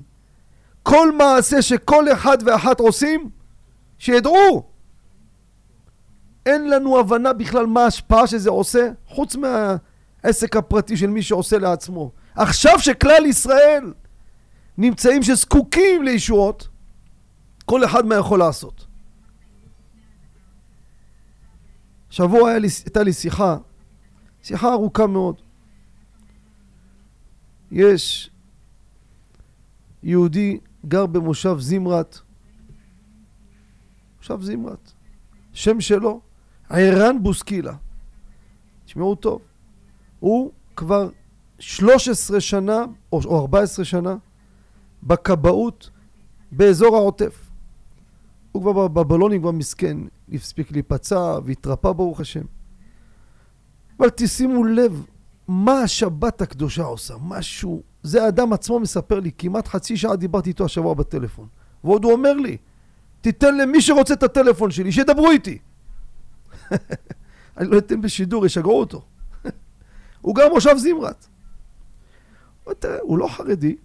כל 0.83 1.12
מעשה 1.12 1.62
שכל 1.62 2.12
אחד 2.12 2.38
ואחת 2.47 2.80
עושים, 2.80 3.30
שידעו. 3.99 4.62
אין 6.47 6.71
לנו 6.71 6.99
הבנה 6.99 7.33
בכלל 7.33 7.66
מה 7.66 7.85
ההשפעה 7.85 8.26
שזה 8.26 8.50
עושה, 8.50 8.88
חוץ 9.09 9.37
מהעסק 9.37 10.56
הפרטי 10.56 10.97
של 10.97 11.06
מי 11.06 11.23
שעושה 11.23 11.59
לעצמו. 11.59 12.12
עכשיו 12.34 12.78
שכלל 12.78 13.26
ישראל 13.26 13.92
נמצאים 14.78 15.22
שזקוקים 15.22 16.02
לישועות, 16.02 16.68
כל 17.64 17.84
אחד 17.84 18.06
מה 18.06 18.14
יכול 18.14 18.38
לעשות. 18.38 18.86
שבוע 22.10 22.50
היה 22.50 22.58
לי, 22.58 22.68
הייתה 22.84 23.02
לי 23.02 23.12
שיחה, 23.12 23.56
שיחה 24.42 24.72
ארוכה 24.72 25.06
מאוד. 25.06 25.40
יש 27.70 28.30
יהודי 30.02 30.58
גר 30.88 31.06
במושב 31.06 31.56
זמרת, 31.58 32.18
מושב 34.18 34.40
זמרת, 34.40 34.92
שם 35.52 35.80
שלו, 35.80 36.20
ערן 36.70 37.22
בוסקילה. 37.22 37.74
תשמעו 38.84 39.14
טוב, 39.14 39.42
הוא 40.20 40.52
כבר 40.76 41.10
13 41.58 42.40
שנה 42.40 42.84
או 43.12 43.40
14 43.40 43.84
שנה 43.84 44.16
בכבאות 45.02 45.90
באזור 46.52 46.96
העוטף. 46.96 47.50
הוא 48.52 48.62
כבר 48.62 48.88
בבלונים 48.88 49.40
כבר 49.40 49.50
מסכן, 49.50 49.96
הספיק 50.32 50.73
להיפצע 50.73 51.38
והתרפא 51.44 51.92
ברוך 51.92 52.20
השם. 52.20 52.44
אבל 54.00 54.08
תשימו 54.11 54.64
לב 54.64 55.06
מה 55.49 55.80
השבת 55.80 56.40
הקדושה 56.40 56.82
עושה, 56.82 57.14
משהו, 57.20 57.82
זה 58.02 58.25
האדם 58.25 58.52
עצמו 58.52 58.80
מספר 58.80 59.20
לי, 59.20 59.30
כמעט 59.38 59.68
חצי 59.68 59.96
שעה 59.96 60.16
דיברתי 60.16 60.49
איתו 60.49 60.64
השבוע 60.64 60.94
בטלפון. 60.94 61.49
ועוד 61.84 62.04
הוא 62.04 62.12
אומר 62.12 62.32
לי, 62.32 62.56
תיתן 63.20 63.56
למי 63.56 63.80
שרוצה 63.80 64.14
את 64.14 64.23
הטלפון 64.23 64.70
שלי, 64.70 64.92
שידברו 64.92 65.30
איתי. 65.30 65.58
אני 67.58 67.68
לא 67.68 67.78
אתן 67.78 68.00
בשידור, 68.00 68.46
ישגרו 68.46 68.80
אותו. 68.80 69.02
הוא 70.20 70.34
גר 70.34 70.49
מושב 70.49 70.76
זמרת. 70.76 71.26
הוא 73.02 73.18
לא 73.18 73.28
חרדי, 73.28 73.76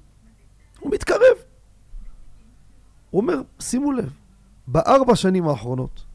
הוא 0.80 0.92
מתקרב. 0.92 1.38
הוא 3.10 3.22
אומר, 3.22 3.42
שימו 3.60 3.92
לב, 3.92 4.14
בארבע 4.68 5.16
שנים 5.16 5.48
האחרונות 5.48 6.06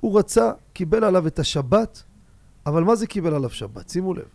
הוא 0.00 0.18
רצה, 0.18 0.52
קיבל 0.72 1.04
עליו 1.04 1.26
את 1.26 1.38
השבת, 1.38 2.02
אבל 2.66 2.84
מה 2.84 2.96
זה 2.96 3.06
קיבל 3.06 3.34
עליו 3.34 3.50
שבת? 3.50 3.88
שימו 3.88 4.14
לב. 4.14 4.28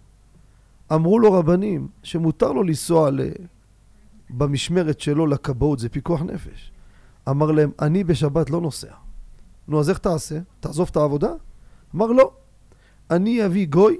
אמרו 0.94 1.20
לו 1.20 1.34
רבנים 1.34 1.88
שמותר 2.04 2.52
לו 2.52 2.64
לנסוע. 2.64 3.10
במשמרת 4.30 5.00
שלו 5.00 5.28
לכבאות, 5.28 5.80
זה 5.80 5.90
פיקוח 5.90 6.22
נפש. 6.22 6.72
אמר 7.30 7.52
להם, 7.52 7.72
אני 7.82 8.04
בשבת 8.04 8.50
לא 8.50 8.62
נוסע. 8.62 8.94
נו, 9.68 9.80
אז 9.80 9.90
איך 9.90 9.98
תעשה? 9.98 10.40
תעזוב 10.60 10.88
את 10.92 10.98
העבודה? 10.98 11.32
אמר 11.96 12.08
לא. 12.08 12.32
אני 13.12 13.46
אביא 13.46 13.68
גוי, 13.68 13.98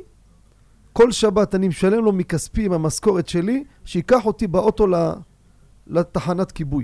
כל 0.94 1.12
שבת 1.12 1.56
אני 1.56 1.68
משלם 1.68 2.06
לו 2.06 2.12
מכספי 2.12 2.66
עם 2.66 2.74
המשכורת 2.74 3.30
שלי, 3.30 3.64
שייקח 3.86 4.26
אותי 4.26 4.48
באוטו 4.48 4.88
לתחנת 5.88 6.52
כיבוי. 6.52 6.84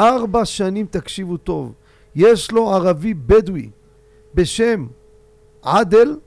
ארבע 0.00 0.44
שנים, 0.44 0.86
תקשיבו 0.86 1.36
טוב, 1.36 1.74
יש 2.14 2.50
לו 2.50 2.74
ערבי 2.74 3.14
בדואי 3.14 3.70
בשם 4.34 4.86
עדל, 5.62 6.18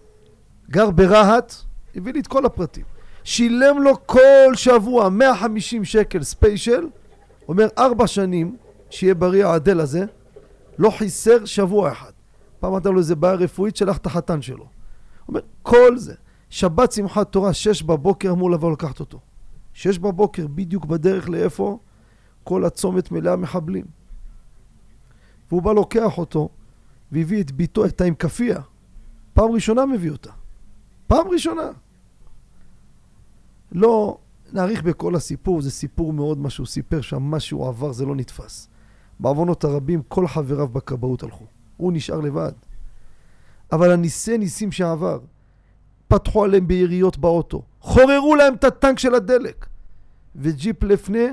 גר 0.69 0.91
ברהט, 0.91 1.53
הביא 1.95 2.13
לי 2.13 2.19
את 2.19 2.27
כל 2.27 2.45
הפרטים. 2.45 2.85
שילם 3.23 3.81
לו 3.81 4.07
כל 4.07 4.53
שבוע 4.53 5.09
150 5.09 5.85
שקל 5.85 6.23
ספיישל, 6.23 6.87
אומר 7.47 7.67
ארבע 7.77 8.07
שנים, 8.07 8.57
שיהיה 8.89 9.13
בריא 9.13 9.45
העדל 9.45 9.79
הזה, 9.79 10.05
לא 10.77 10.89
חיסר 10.89 11.45
שבוע 11.45 11.91
אחד. 11.91 12.11
פעם 12.59 12.71
אמרת 12.71 12.85
לו 12.85 12.97
איזה 12.97 13.15
בעיה 13.15 13.33
רפואית, 13.33 13.75
שלח 13.75 13.97
את 13.97 14.05
החתן 14.05 14.41
שלו. 14.41 14.65
אומר, 15.27 15.39
כל 15.61 15.97
זה. 15.97 16.13
שבת 16.49 16.91
שמחת 16.91 17.31
תורה, 17.31 17.53
שש 17.53 17.83
בבוקר 17.83 18.31
אמור 18.31 18.51
לבוא 18.51 18.71
לקחת 18.71 18.99
אותו. 18.99 19.19
שש 19.73 19.97
בבוקר, 19.97 20.47
בדיוק 20.47 20.85
בדרך 20.85 21.29
לאיפה? 21.29 21.79
כל 22.43 22.65
הצומת 22.65 23.11
מלאה 23.11 23.35
מחבלים. 23.35 23.85
והוא 25.49 25.61
בא 25.61 25.73
לוקח 25.73 26.17
אותו, 26.17 26.49
והביא 27.11 27.41
את 27.41 27.51
ביתו, 27.51 27.85
את 27.85 28.01
כפייה. 28.19 28.61
פעם 29.33 29.51
ראשונה 29.51 29.85
מביא 29.85 30.11
אותה. 30.11 30.31
פעם 31.07 31.27
ראשונה. 31.27 31.69
לא 33.71 34.17
נאריך 34.53 34.83
בכל 34.83 35.15
הסיפור, 35.15 35.61
זה 35.61 35.71
סיפור 35.71 36.13
מאוד 36.13 36.37
מה 36.37 36.49
שהוא 36.49 36.67
סיפר 36.67 37.01
שם, 37.01 37.23
מה 37.23 37.39
שהוא 37.39 37.67
עבר 37.67 37.91
זה 37.91 38.05
לא 38.05 38.15
נתפס. 38.15 38.69
בעוונות 39.19 39.63
הרבים 39.63 40.01
כל 40.07 40.27
חבריו 40.27 40.67
בכבאות 40.67 41.23
הלכו. 41.23 41.45
הוא 41.77 41.93
נשאר 41.93 42.19
לבד. 42.19 42.51
אבל 43.71 43.91
הניסי 43.91 44.37
ניסים 44.37 44.71
שעבר, 44.71 45.19
פתחו 46.15 46.43
עליהם 46.43 46.67
ביריות 46.67 47.17
באוטו, 47.17 47.61
חוררו 47.79 48.35
להם 48.35 48.53
את 48.53 48.63
הטנק 48.63 48.99
של 48.99 49.15
הדלק. 49.15 49.65
וג'יפ 50.35 50.83
לפני, 50.83 51.27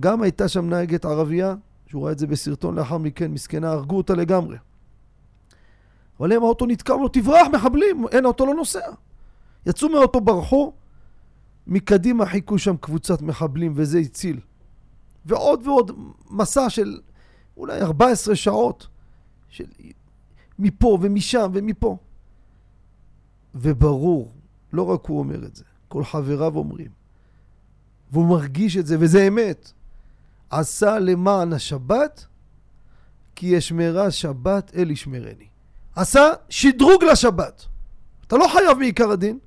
גם 0.00 0.22
הייתה 0.22 0.48
שם 0.48 0.68
נהגת 0.68 1.04
ערבייה, 1.04 1.54
שהוא 1.86 2.04
ראה 2.04 2.12
את 2.12 2.18
זה 2.18 2.26
בסרטון 2.26 2.78
לאחר 2.78 2.98
מכן, 2.98 3.30
מסכנה, 3.30 3.70
הרגו 3.70 3.96
אותה 3.96 4.14
לגמרי. 4.14 4.56
אבל 6.20 6.32
הם 6.32 6.42
האוטו 6.42 6.66
נתקע, 6.66 6.94
אמרו, 6.94 7.08
תברח 7.08 7.46
מחבלים, 7.52 8.04
אין, 8.12 8.24
האוטו 8.24 8.46
לא 8.46 8.54
נוסע. 8.54 8.90
יצאו 9.66 9.88
מהאוטו, 9.88 10.20
ברחו, 10.20 10.72
מקדימה 11.66 12.26
חיכו 12.26 12.58
שם 12.58 12.76
קבוצת 12.76 13.22
מחבלים, 13.22 13.72
וזה 13.76 13.98
הציל. 13.98 14.40
ועוד 15.26 15.66
ועוד 15.66 15.90
מסע 16.30 16.70
של 16.70 17.00
אולי 17.56 17.80
14 17.80 18.36
שעות, 18.36 18.88
של 19.48 19.64
מפה 20.58 20.98
ומשם 21.00 21.50
ומפה. 21.54 21.96
וברור, 23.54 24.32
לא 24.72 24.82
רק 24.82 25.06
הוא 25.06 25.18
אומר 25.18 25.44
את 25.44 25.56
זה, 25.56 25.64
כל 25.88 26.04
חבריו 26.04 26.56
אומרים, 26.56 26.90
והוא 28.12 28.28
מרגיש 28.28 28.76
את 28.76 28.86
זה, 28.86 28.96
וזה 29.00 29.28
אמת. 29.28 29.72
עשה 30.50 30.98
למען 30.98 31.52
השבת, 31.52 32.26
כי 33.34 33.46
ישמרה 33.46 34.10
שבת 34.10 34.74
אל 34.74 34.90
ישמרני. 34.90 35.48
עשה 35.96 36.22
שדרוג 36.48 37.04
לשבת. 37.04 37.66
אתה 38.26 38.36
לא 38.36 38.48
חייב 38.52 38.78
מעיקר 38.78 39.10
הדין, 39.10 39.38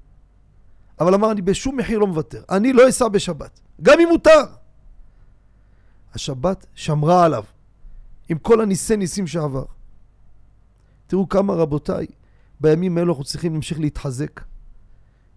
אבל 1.00 1.14
אמר, 1.14 1.32
אני 1.32 1.42
בשום 1.42 1.78
מחיר 1.78 2.00
לא 2.00 2.08
מוותר. 2.08 2.44
אני 2.50 2.74
לא 2.74 2.90
אסע 2.90 3.08
בשבת, 3.08 3.60
גם 3.82 4.00
אם 4.00 4.08
מותר. 4.08 4.44
השבת 6.14 6.66
שמרה 6.76 7.26
עליו, 7.26 7.44
עם 8.30 8.38
כל 8.38 8.62
הניסי 8.62 8.98
ניסים 8.98 9.28
שעבר. 9.28 9.66
תראו 11.08 11.30
כמה 11.30 11.54
רבותיי, 11.54 12.08
בימים 12.62 12.98
האלו 12.98 13.12
אנחנו 13.12 13.24
צריכים 13.24 13.54
להמשיך 13.54 13.80
להתחזק. 13.80 14.42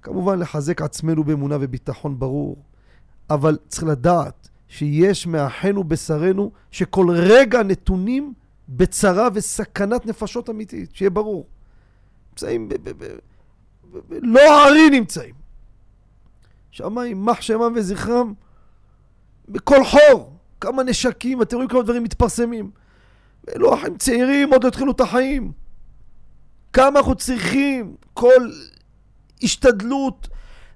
כמובן 0.02 0.38
לחזק 0.38 0.82
עצמנו 0.82 1.24
באמונה 1.24 1.56
וביטחון 1.60 2.18
ברור, 2.18 2.56
אבל 3.30 3.58
צריך 3.68 3.84
לדעת 3.84 4.48
שיש 4.68 5.26
מאחינו 5.26 5.84
בשרנו 5.84 6.52
שכל 6.70 7.06
רגע 7.10 7.62
נתונים 7.62 8.34
בצרה 8.68 9.28
וסכנת 9.34 10.06
נפשות 10.06 10.50
אמיתית, 10.50 10.94
שיהיה 10.94 11.10
ברור. 11.10 11.46
נמצאים 12.30 12.68
ב... 12.68 12.74
ב, 12.74 12.90
ב, 12.90 13.04
ב, 13.92 14.14
לא 14.22 14.40
הערי 14.40 14.90
נמצאים. 14.90 15.34
שמיים, 16.70 17.24
מח 17.24 17.40
שמם 17.40 17.72
וזכרם, 17.76 18.32
בכל 19.48 19.84
חור. 19.84 20.32
כמה 20.60 20.82
נשקים, 20.82 21.42
אתם 21.42 21.56
רואים 21.56 21.68
כמה 21.68 21.82
דברים 21.82 22.02
מתפרסמים. 22.02 22.70
אלו 23.54 23.74
אחים 23.74 23.96
צעירים, 23.96 24.52
עוד 24.52 24.62
לא 24.62 24.68
התחילו 24.68 24.92
את 24.92 25.00
החיים. 25.00 25.52
כמה 26.74 26.98
אנחנו 26.98 27.14
צריכים, 27.14 27.96
כל 28.14 28.50
השתדלות 29.42 30.28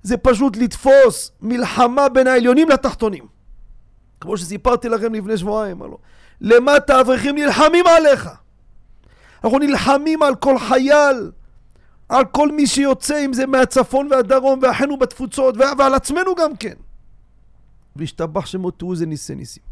זה 0.02 0.16
פשוט 0.16 0.56
לתפוס 0.56 1.32
מלחמה 1.40 2.08
בין 2.08 2.26
העליונים 2.26 2.68
לתחתונים. 2.68 3.26
כמו 4.20 4.37
שסיפרתי 4.37 4.88
לכם 4.88 5.14
לפני 5.14 5.37
שבועיים, 5.37 5.82
הלוא. 5.82 5.98
למטה 6.40 6.96
האברכים 6.96 7.34
נלחמים 7.34 7.87
עליך. 7.87 8.28
אנחנו 9.44 9.58
נלחמים 9.58 10.22
על 10.22 10.34
כל 10.34 10.58
חייל, 10.58 11.30
על 12.08 12.24
כל 12.24 12.52
מי 12.52 12.66
שיוצא, 12.66 13.24
אם 13.24 13.32
זה 13.32 13.46
מהצפון 13.46 14.08
והדרום, 14.11 14.58
ואחינו 14.62 14.96
בתפוצות, 14.96 15.54
ועל 15.78 15.94
עצמנו 15.94 16.34
גם 16.34 16.56
כן. 16.56 16.74
והשתבח 17.96 18.46
שמו 18.46 18.70
תראו 18.70 18.92
איזה 18.92 19.06
ניסי 19.06 19.34
ניסים. 19.34 19.67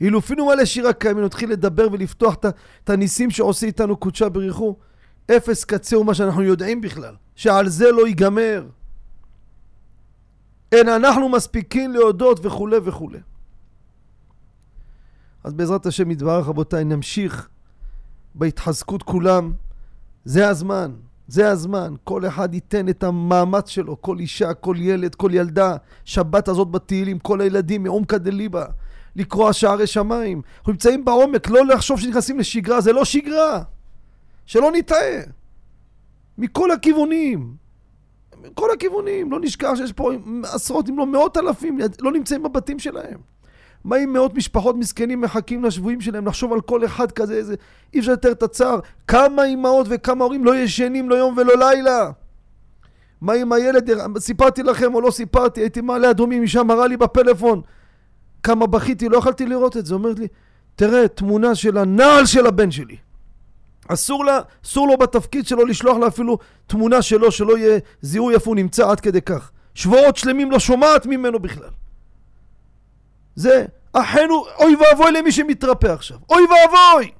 הילופינו 0.00 0.46
מלא 0.46 0.64
שיר 0.64 0.88
הקיימים, 0.88 1.24
נתחיל 1.24 1.50
לדבר 1.50 1.88
ולפתוח 1.92 2.36
את 2.84 2.90
הניסים 2.90 3.30
שעושה 3.30 3.66
איתנו 3.66 3.96
קודשה 3.96 4.28
בריחו. 4.28 4.76
אפס 5.30 5.64
קצהו 5.64 6.04
מה 6.04 6.14
שאנחנו 6.14 6.42
יודעים 6.42 6.80
בכלל, 6.80 7.14
שעל 7.34 7.68
זה 7.68 7.92
לא 7.92 8.06
ייגמר. 8.06 8.66
אין 10.72 10.88
אנחנו 10.88 11.28
מספיקים 11.28 11.92
להודות 11.92 12.46
וכולי 12.46 12.76
וכולי. 12.84 13.18
אז 15.44 15.54
בעזרת 15.54 15.86
השם 15.86 16.10
יתברך 16.10 16.46
רבותיי 16.46 16.84
נמשיך 16.84 17.48
בהתחזקות 18.34 19.02
כולם. 19.02 19.52
זה 20.24 20.48
הזמן, 20.48 20.92
זה 21.28 21.50
הזמן. 21.50 21.94
כל 22.04 22.26
אחד 22.26 22.54
ייתן 22.54 22.88
את 22.88 23.04
המאמץ 23.04 23.68
שלו, 23.68 24.02
כל 24.02 24.18
אישה, 24.18 24.54
כל 24.54 24.76
ילד, 24.78 25.14
כל 25.14 25.30
ילדה. 25.32 25.76
שבת 26.04 26.48
הזאת 26.48 26.70
בתהילים, 26.70 27.18
כל 27.18 27.40
הילדים 27.40 27.82
מעומקא 27.82 28.18
דליבה. 28.18 28.64
לקרוע 29.18 29.52
שערי 29.52 29.86
שמיים. 29.86 30.42
אנחנו 30.58 30.72
נמצאים 30.72 31.04
בעומק, 31.04 31.50
לא 31.50 31.66
לחשוב 31.66 32.00
שנכנסים 32.00 32.38
לשגרה, 32.38 32.80
זה 32.80 32.92
לא 32.92 33.04
שגרה. 33.04 33.62
שלא 34.46 34.70
נטעה. 34.72 35.20
מכל 36.38 36.70
הכיוונים. 36.70 37.54
מכל 38.42 38.70
הכיוונים. 38.70 39.32
לא 39.32 39.40
נשכח 39.40 39.72
שיש 39.76 39.92
פה 39.92 40.12
עשרות 40.42 40.88
אם 40.88 40.98
לא 40.98 41.06
מאות 41.06 41.36
אלפים 41.36 41.78
לא 42.00 42.12
נמצאים 42.12 42.42
בבתים 42.42 42.78
שלהם. 42.78 43.18
מה 43.84 43.96
עם 43.96 44.12
מאות 44.12 44.34
משפחות 44.34 44.76
מסכנים 44.76 45.20
מחכים 45.20 45.64
לשבויים 45.64 46.00
שלהם? 46.00 46.26
לחשוב 46.26 46.52
על 46.52 46.60
כל 46.60 46.84
אחד 46.84 47.12
כזה, 47.12 47.34
איזה... 47.34 47.54
אי 47.94 47.98
אפשר 47.98 48.12
לתאר 48.12 48.32
את 48.32 48.42
הצער. 48.42 48.80
כמה 49.06 49.44
אימהות 49.44 49.86
וכמה 49.90 50.24
הורים 50.24 50.44
לא 50.44 50.56
ישנים 50.56 51.10
לא 51.10 51.14
יום 51.14 51.34
ולא 51.36 51.54
לילה. 51.58 52.10
מה 53.20 53.32
עם 53.32 53.52
הילד? 53.52 53.90
סיפרתי 54.18 54.62
לכם 54.62 54.94
או 54.94 55.00
לא 55.00 55.10
סיפרתי, 55.10 55.60
הייתי 55.60 55.80
מעלה 55.80 56.10
אדומים, 56.10 56.42
אישה 56.42 56.62
מראה 56.62 56.86
לי 56.86 56.96
בפלאפון. 56.96 57.62
כמה 58.42 58.66
בכיתי, 58.66 59.08
לא 59.08 59.18
יכלתי 59.18 59.46
לראות 59.46 59.76
את 59.76 59.86
זה. 59.86 59.94
אומרת 59.94 60.18
לי, 60.18 60.26
תראה, 60.76 61.08
תמונה 61.08 61.54
של 61.54 61.78
הנעל 61.78 62.26
של 62.26 62.46
הבן 62.46 62.70
שלי. 62.70 62.96
אסור, 63.88 64.24
לה, 64.24 64.40
אסור 64.64 64.88
לו 64.88 64.96
בתפקיד 64.96 65.46
שלו 65.46 65.66
לשלוח 65.66 65.96
לה 65.96 66.06
אפילו 66.06 66.38
תמונה 66.66 67.02
שלו, 67.02 67.32
שלא 67.32 67.58
יהיה 67.58 67.78
זיהוי 68.02 68.34
איפה 68.34 68.50
הוא 68.50 68.56
נמצא 68.56 68.90
עד 68.90 69.00
כדי 69.00 69.22
כך. 69.22 69.50
שבועות 69.74 70.16
שלמים 70.16 70.50
לא 70.50 70.58
שומעת 70.58 71.06
ממנו 71.06 71.38
בכלל. 71.38 71.70
זה 73.36 73.64
אחינו, 73.92 74.44
אוי 74.58 74.76
ואבוי 74.76 75.12
למי 75.12 75.32
שמתרפא 75.32 75.86
עכשיו. 75.86 76.18
אוי 76.30 76.42
ואבוי! 76.42 77.10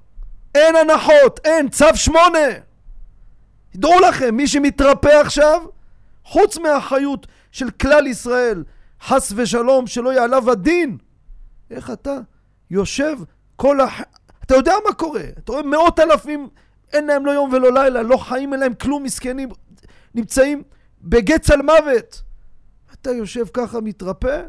אין 0.55 0.77
הנחות, 0.77 1.41
אין, 1.45 1.69
צו 1.69 1.87
שמונה! 1.95 2.49
דעו 3.75 4.01
לכם, 4.01 4.35
מי 4.35 4.47
שמתרפא 4.47 5.21
עכשיו, 5.21 5.63
חוץ 6.25 6.59
מהאחריות 6.59 7.27
של 7.53 7.71
כלל 7.71 8.07
ישראל, 8.07 8.65
חס 9.03 9.33
ושלום, 9.37 9.87
שלא 9.87 10.13
יהיה 10.13 10.25
עליו 10.25 10.51
הדין, 10.51 10.99
איך 11.71 11.91
אתה 11.91 12.19
יושב 12.71 13.17
כל 13.57 13.81
הח... 13.81 14.01
אתה 14.45 14.55
יודע 14.55 14.75
מה 14.89 14.95
קורה, 14.95 15.25
אתה 15.39 15.53
רואה 15.53 15.63
מאות 15.63 15.99
אלפים, 15.99 16.49
אין 16.93 17.07
להם 17.07 17.27
לא 17.27 17.31
יום 17.31 17.53
ולא 17.53 17.73
לילה, 17.73 18.03
לא 18.03 18.17
חיים, 18.17 18.53
אין 18.53 18.61
להם 18.61 18.75
כלום, 18.75 19.03
מסכנים, 19.03 19.49
נמצאים 20.15 20.63
בגץ 21.01 21.51
על 21.51 21.63
מוות. 21.63 22.23
אתה 22.93 23.11
יושב 23.11 23.45
ככה 23.53 23.81
מתרפא? 23.81 24.47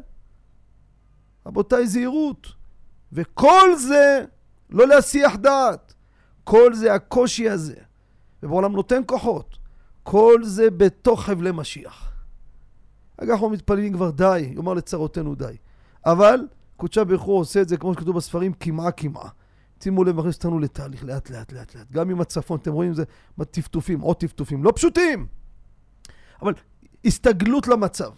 רבותיי, 1.46 1.88
זהירות. 1.88 2.48
וכל 3.12 3.76
זה 3.76 4.26
לא 4.70 4.88
להסיח 4.88 5.36
דעת. 5.36 5.94
כל 6.44 6.74
זה 6.74 6.94
הקושי 6.94 7.50
הזה. 7.50 7.76
ובעולם 8.44 8.72
נותן 8.74 9.02
כוחות. 9.06 9.58
כל 10.04 10.42
זה 10.44 10.70
בתוך 10.70 11.24
חבלי 11.24 11.52
משיח. 11.52 12.12
אגב, 13.18 13.32
אנחנו 13.32 13.50
מתפללים 13.50 13.94
כבר 13.94 14.12
די, 14.12 14.52
יאמר 14.56 14.74
לצרותינו 14.74 15.36
די. 15.36 15.58
אבל 16.06 16.40
קודשה 16.80 17.04
ברוך 17.04 17.24
הוא 17.24 17.40
עושה 17.40 17.62
את 17.62 17.70
זה 17.70 17.78
כמו 17.78 17.94
שכתוב 17.94 18.16
בספרים, 18.16 18.54
קמעה 18.54 18.92
קמעה. 18.92 19.30
שימו 19.84 20.04
לב, 20.04 20.16
מכניס 20.16 20.36
אותנו 20.36 20.60
לתהליך 20.60 21.04
לאט 21.04 21.30
לאט 21.30 21.52
לאט 21.52 21.76
לאט. 21.76 21.92
גם 21.92 22.10
עם 22.10 22.22
הצפון, 22.22 22.60
אתם 22.60 22.74
רואים 22.74 22.92
את 22.92 22.96
זה 22.96 23.04
בטפטופים, 23.38 24.02
עוד 24.02 24.16
טפטופים, 24.16 24.64
לא 24.64 24.72
פשוטים. 24.76 25.28
אבל 26.42 26.54
הסתגלות 27.06 27.68
למצב. 27.68 28.12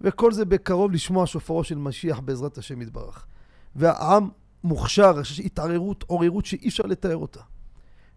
וכל 0.00 0.32
זה 0.32 0.44
בקרוב 0.44 0.92
לשמוע 0.92 1.26
שופרו 1.26 1.64
של 1.64 1.78
משיח 1.78 2.20
בעזרת 2.20 2.58
השם 2.58 2.82
יתברך. 2.82 3.26
והעם 3.76 4.28
מוכשר, 4.64 5.20
יש 5.20 5.40
התערערות, 5.40 6.04
עוררות 6.06 6.46
שאי 6.46 6.68
אפשר 6.68 6.86
לתאר 6.86 7.16
אותה. 7.16 7.40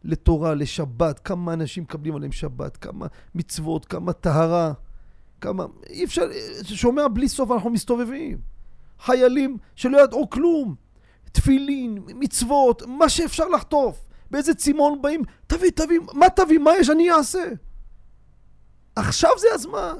לתורה, 0.04 0.56
לשבת, 0.56 1.19
כמה 1.19 1.54
אנשים 1.54 1.84
מקבלים 1.84 2.15
עליהם 2.15 2.32
שבת, 2.32 2.78
כמה 2.78 3.08
מצוות, 3.36 3.86
כמה 3.86 4.13
טהרה, 4.13 4.73
כמה... 5.41 5.65
אי 5.89 6.04
אפשר, 6.04 6.21
שומע 6.63 7.08
בלי 7.08 7.30
סוף, 7.30 7.52
אנחנו 7.52 7.69
מסתובבים. 7.69 8.53
חיילים 9.06 9.58
שלא 9.76 10.04
ידעו 10.04 10.30
כלום, 10.30 10.76
תפילין, 11.32 11.98
מצוות, 12.06 12.84
מה 12.88 13.10
שאפשר 13.10 13.48
לחטוף. 13.48 14.04
באיזה 14.32 14.54
צימון 14.54 15.02
באים, 15.02 15.22
תביא, 15.48 15.72
תביא, 15.76 16.00
מה 16.13 16.30
תביא, 16.30 16.60
מה 16.60 16.72
יש, 16.80 16.89
אני 16.89 17.12
אעשה. 17.12 17.44
עכשיו 18.96 19.32
זה 19.38 19.48
הזמן. 19.54 19.94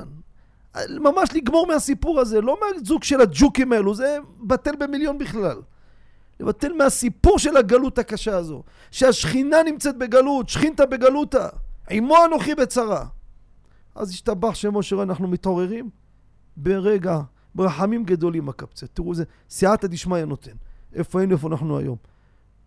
ממש 0.90 1.30
לגמור 1.34 1.68
מהסיפור 1.68 2.20
הזה, 2.20 2.42
לא 2.42 2.58
מהזוג 2.62 3.04
של 3.04 3.22
הג'וקים 3.22 3.74
האלו, 3.74 3.96
זה 3.96 4.18
בטל 4.40 4.76
במיליון 4.76 5.18
בכלל. 5.18 5.62
לבטל 6.40 6.74
מהסיפור 6.74 7.40
של 7.40 7.58
הגלות 7.58 7.98
הקשה 7.98 8.38
הזו, 8.38 8.64
שהשכינה 8.92 9.58
נמצאת 9.64 9.98
בגלות, 9.98 10.50
שכינתה 10.50 10.86
בגלותה, 10.86 11.48
עמו 11.90 12.16
אנוכי 12.26 12.56
בצרה. 12.56 13.06
אז 13.96 14.10
השתבח 14.10 14.56
שמו 14.56 14.84
שראה, 14.84 15.04
אנחנו 15.04 15.28
מתעוררים 15.28 15.90
ברגע, 16.58 17.20
ברחמים 17.56 18.04
גדולים 18.04 18.50
הקפצה. 18.50 18.88
תראו, 18.88 19.12
איזה 19.12 19.24
סייעתא 19.50 19.88
דשמיא 19.88 20.26
נותן. 20.26 20.52
איפה 20.94 21.20
היינו, 21.20 21.34
איפה 21.34 21.48
אנחנו 21.48 21.78
היום. 21.78 21.98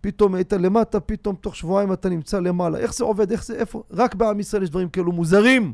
פתאום 0.01 0.35
היית 0.35 0.53
למטה, 0.53 1.01
פתאום 1.01 1.37
תוך 1.37 1.57
שבועיים 1.57 1.93
אתה 1.93 2.09
נמצא 2.09 2.41
למעלה. 2.41 2.79
איך 2.79 2.95
זה 2.95 3.05
עובד? 3.05 3.31
איך 3.33 3.45
זה, 3.45 3.55
איפה? 3.55 3.83
רק 3.91 4.15
בעם 4.15 4.41
ישראל 4.41 4.63
יש 4.63 4.71
דברים 4.71 4.89
כאלו 4.89 5.13
מוזרים. 5.13 5.73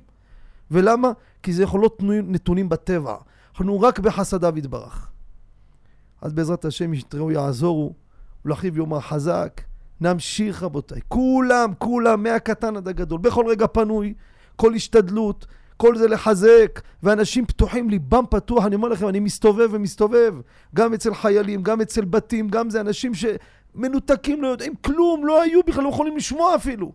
ולמה? 0.70 1.12
כי 1.42 1.53
זה 1.53 1.62
יכול 1.62 1.81
להיות 1.81 2.01
נתונים 2.03 2.68
בטבע. 2.68 3.16
אנחנו 3.51 3.81
רק 3.81 3.98
בחסדיו 3.98 4.59
יתברך. 4.59 5.11
אז 6.22 6.33
בעזרת 6.33 6.64
השם 6.64 6.94
ישתראו 6.94 7.31
יעזורו, 7.31 7.94
ולאחיו 8.44 8.79
יאמר 8.79 9.01
חזק. 9.01 9.61
נמשיך 10.01 10.62
רבותיי, 10.62 11.01
כולם, 11.09 11.72
כולם, 11.79 12.22
מהקטן 12.22 12.77
עד 12.77 12.88
הגדול, 12.88 13.18
בכל 13.18 13.44
רגע 13.48 13.66
פנוי, 13.66 14.14
כל 14.57 14.75
השתדלות, 14.75 15.46
כל 15.82 15.96
זה 15.96 16.08
לחזק, 16.08 16.80
ואנשים 17.02 17.46
פתוחים, 17.46 17.90
ליבם 17.90 18.24
פתוח, 18.30 18.66
אני 18.66 18.74
אומר 18.74 18.88
לכם, 18.88 19.08
אני 19.08 19.20
מסתובב 19.20 19.68
ומסתובב, 19.72 20.34
גם 20.74 20.94
אצל 20.94 21.14
חיילים, 21.14 21.62
גם 21.62 21.80
אצל 21.80 22.04
בתים, 22.04 22.48
גם 22.48 22.70
זה 22.70 22.80
אנשים 22.80 23.12
שמנותקים, 23.14 24.42
לא 24.42 24.48
יודעים 24.48 24.74
כלום, 24.74 25.26
לא 25.26 25.42
היו 25.42 25.60
בכלל, 25.62 25.84
לא 25.84 25.88
יכולים 25.88 26.16
לשמוע 26.16 26.56
אפילו. 26.56 26.92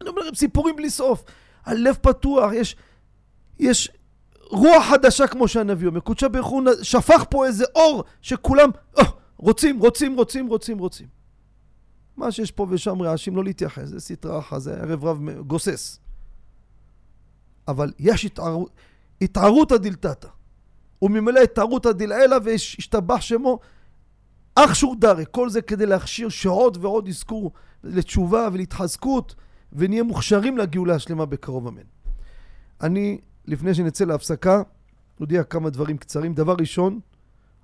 אני 0.00 0.08
אומר 0.08 0.22
לכם, 0.22 0.34
סיפורים 0.34 0.76
בלי 0.76 0.90
סוף. 0.90 1.24
הלב 1.64 1.94
פתוח, 2.02 2.52
יש, 2.52 2.76
יש 3.58 3.90
רוח 4.50 4.84
חדשה 4.90 5.26
כמו 5.26 5.48
שהנביא 5.48 5.88
אומר. 5.88 6.00
קודשא 6.00 6.28
ברוך 6.28 6.48
הוא 6.48 6.62
שפך 6.82 7.24
פה 7.30 7.46
איזה 7.46 7.64
אור 7.74 8.04
שכולם 8.20 8.70
oh, 8.98 9.02
רוצים, 9.36 9.78
רוצים, 9.78 10.16
רוצים, 10.16 10.46
רוצים, 10.46 10.78
רוצים. 10.78 11.06
מה 12.16 12.32
שיש 12.32 12.50
פה 12.50 12.66
ושם 12.70 13.02
רעשים, 13.02 13.36
לא 13.36 13.44
להתייחס, 13.44 13.84
זה 13.84 14.00
סטרה 14.00 14.38
אחת, 14.38 14.60
זה 14.60 14.74
ערב 14.74 15.04
רב 15.04 15.30
גוסס. 15.46 16.02
אבל 17.68 17.92
יש 17.98 18.24
התערות, 18.24 18.70
התערותא 19.20 19.76
דלתתא. 19.76 20.28
וממילא 21.02 21.40
התערותא 21.40 21.92
דלעילא 21.92 22.36
והשתבח 22.44 23.20
שמו 23.20 23.58
אך 24.54 24.76
שור 24.76 24.96
דרי. 24.96 25.24
כל 25.30 25.50
זה 25.50 25.62
כדי 25.62 25.86
להכשיר 25.86 26.28
שעוד 26.28 26.78
ועוד 26.80 27.08
יזכו 27.08 27.50
לתשובה 27.84 28.48
ולהתחזקות. 28.52 29.34
ונהיה 29.72 30.02
מוכשרים 30.02 30.58
לגאולה 30.58 30.94
השלמה 30.94 31.26
בקרוב 31.26 31.66
אמן. 31.66 31.82
אני, 32.80 33.20
לפני 33.46 33.74
שנצא 33.74 34.04
להפסקה, 34.04 34.62
נודיע 35.20 35.44
כמה 35.44 35.70
דברים 35.70 35.96
קצרים. 35.96 36.34
דבר 36.34 36.54
ראשון, 36.58 37.00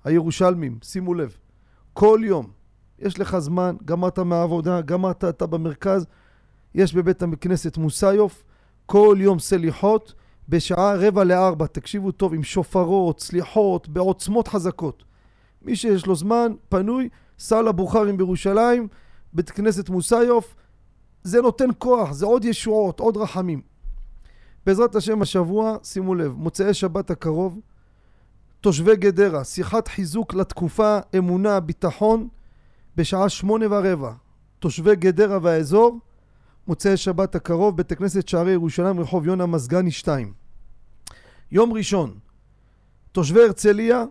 הירושלמים, 0.03 0.79
שימו 0.83 1.13
לב, 1.13 1.37
כל 1.93 2.19
יום 2.23 2.51
יש 2.99 3.19
לך 3.19 3.39
זמן, 3.39 3.75
גמרת 3.85 4.19
מהעבודה, 4.19 4.81
גמרת 4.81 5.23
אתה 5.23 5.45
במרכז, 5.45 6.05
יש 6.75 6.93
בבית 6.93 7.23
הכנסת 7.23 7.77
מוסיוף, 7.77 8.43
כל 8.91 9.17
יום 9.19 9.39
סליחות, 9.39 10.13
בשעה 10.49 10.95
רבע 10.95 11.23
לארבע, 11.23 11.65
תקשיבו 11.67 12.11
טוב, 12.11 12.33
עם 12.33 12.43
שופרות, 12.43 13.19
סליחות, 13.19 13.89
בעוצמות 13.89 14.47
חזקות. 14.47 15.03
מי 15.61 15.75
שיש 15.75 16.05
לו 16.05 16.15
זמן, 16.15 16.51
פנוי, 16.69 17.09
סל 17.39 17.67
הבוכרים 17.67 18.17
בירושלים, 18.17 18.87
בית 19.33 19.49
כנסת 19.49 19.89
מוסיוף, 19.89 20.55
זה 21.23 21.41
נותן 21.41 21.69
כוח, 21.77 22.11
זה 22.11 22.25
עוד 22.25 22.45
ישועות, 22.45 22.99
עוד 22.99 23.17
רחמים. 23.17 23.61
בעזרת 24.65 24.95
השם 24.95 25.21
השבוע, 25.21 25.77
שימו 25.83 26.15
לב, 26.15 26.33
מוצאי 26.37 26.73
שבת 26.73 27.11
הקרוב, 27.11 27.59
תושבי 28.61 28.95
גדרה, 28.95 29.43
שיחת 29.43 29.87
חיזוק 29.87 30.33
לתקופה, 30.33 30.99
אמונה, 31.17 31.59
ביטחון, 31.59 32.27
בשעה 32.95 33.29
שמונה 33.29 33.65
ורבע. 33.69 34.11
תושבי 34.59 34.95
גדרה 34.95 35.39
והאזור, 35.41 35.99
מוצאי 36.69 36.97
שבת 36.97 37.35
הקרוב, 37.35 37.77
בית 37.77 37.91
הכנסת 37.91 38.27
שערי 38.27 38.51
ירושלים, 38.51 38.99
רחוב 38.99 39.27
יונה 39.27 39.45
מזגני 39.45 39.91
2. 39.91 40.33
יום 41.51 41.73
ראשון, 41.73 42.19
תושבי 43.11 43.43
הרצליה, 43.43 44.03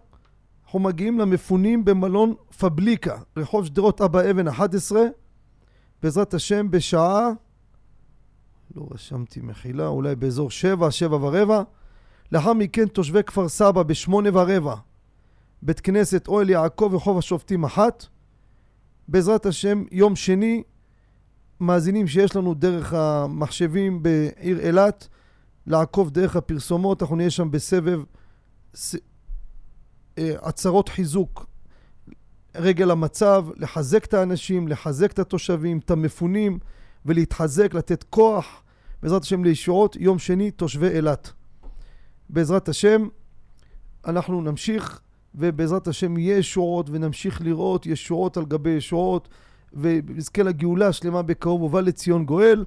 אנחנו 0.65 0.79
מגיעים 0.79 1.19
למפונים 1.19 1.85
במלון 1.85 2.35
פבליקה, 2.59 3.19
רחוב 3.37 3.67
שדרות 3.67 4.01
אבא 4.01 4.31
אבן 4.31 4.49
11, 4.49 5.01
בעזרת 6.03 6.35
השם 6.35 6.71
בשעה, 6.71 7.31
לא 8.75 8.89
רשמתי 8.91 9.41
מחילה, 9.41 9.87
אולי 9.87 10.17
באזור 10.17 10.51
7, 10.51 10.91
7 10.91 11.17
ורבע. 11.17 11.63
לאחר 12.33 12.53
מכן 12.53 12.87
תושבי 12.87 13.23
כפר 13.23 13.49
סבא 13.49 13.83
בשמונה 13.83 14.29
ורבע, 14.33 14.75
בית 15.63 15.81
כנסת 15.81 16.29
אוהל 16.29 16.51
יעקב 16.51 16.89
ורחוב 16.93 17.19
השופטים 17.19 17.65
אחת. 17.65 18.07
בעזרת 19.09 19.47
השם, 19.47 19.85
יום 19.91 20.17
שני, 20.17 20.63
מאזינים 21.61 22.07
שיש 22.07 22.37
לנו 22.37 22.55
דרך 22.55 22.93
המחשבים 22.93 24.03
בעיר 24.03 24.61
אילת, 24.61 25.09
לעקוב 25.67 26.11
דרך 26.11 26.37
הפרסומות, 26.37 27.03
אנחנו 27.03 27.17
נהיה 27.17 27.31
שם 27.31 27.51
בסבב 27.51 28.03
ס... 28.75 28.95
אה, 30.19 30.35
הצהרות 30.43 30.89
חיזוק. 30.89 31.47
רגל 32.55 32.91
המצב, 32.91 33.47
לחזק 33.57 34.05
את 34.05 34.15
האנשים, 34.15 34.69
לחזק 34.69 35.13
את 35.13 35.19
התושבים, 35.19 35.79
את 35.79 35.91
המפונים, 35.91 36.59
ולהתחזק, 37.07 37.75
לתת 37.75 38.05
כוח, 38.11 38.63
בעזרת 39.03 39.23
השם 39.23 39.45
לישועות, 39.45 39.97
יום 39.97 40.19
שני, 40.19 40.51
תושבי 40.51 40.89
אילת. 40.89 41.33
בעזרת 42.31 42.69
השם, 42.69 43.09
אנחנו 44.07 44.41
נמשיך, 44.43 45.01
ובעזרת 45.35 45.89
השם 45.89 46.19
יהיה 46.19 46.39
ישועות, 46.39 46.91
ונמשיך 46.91 47.43
לראות 47.43 47.87
ישועות 47.87 48.37
על 48.37 48.45
גבי 48.45 48.71
ישועות, 48.71 49.29
ונזכה 49.73 50.43
לגאולה 50.43 50.89
השלמה 50.89 51.23
בקרוב, 51.23 51.63
ובא 51.63 51.81
לציון 51.81 52.25
גואל, 52.25 52.65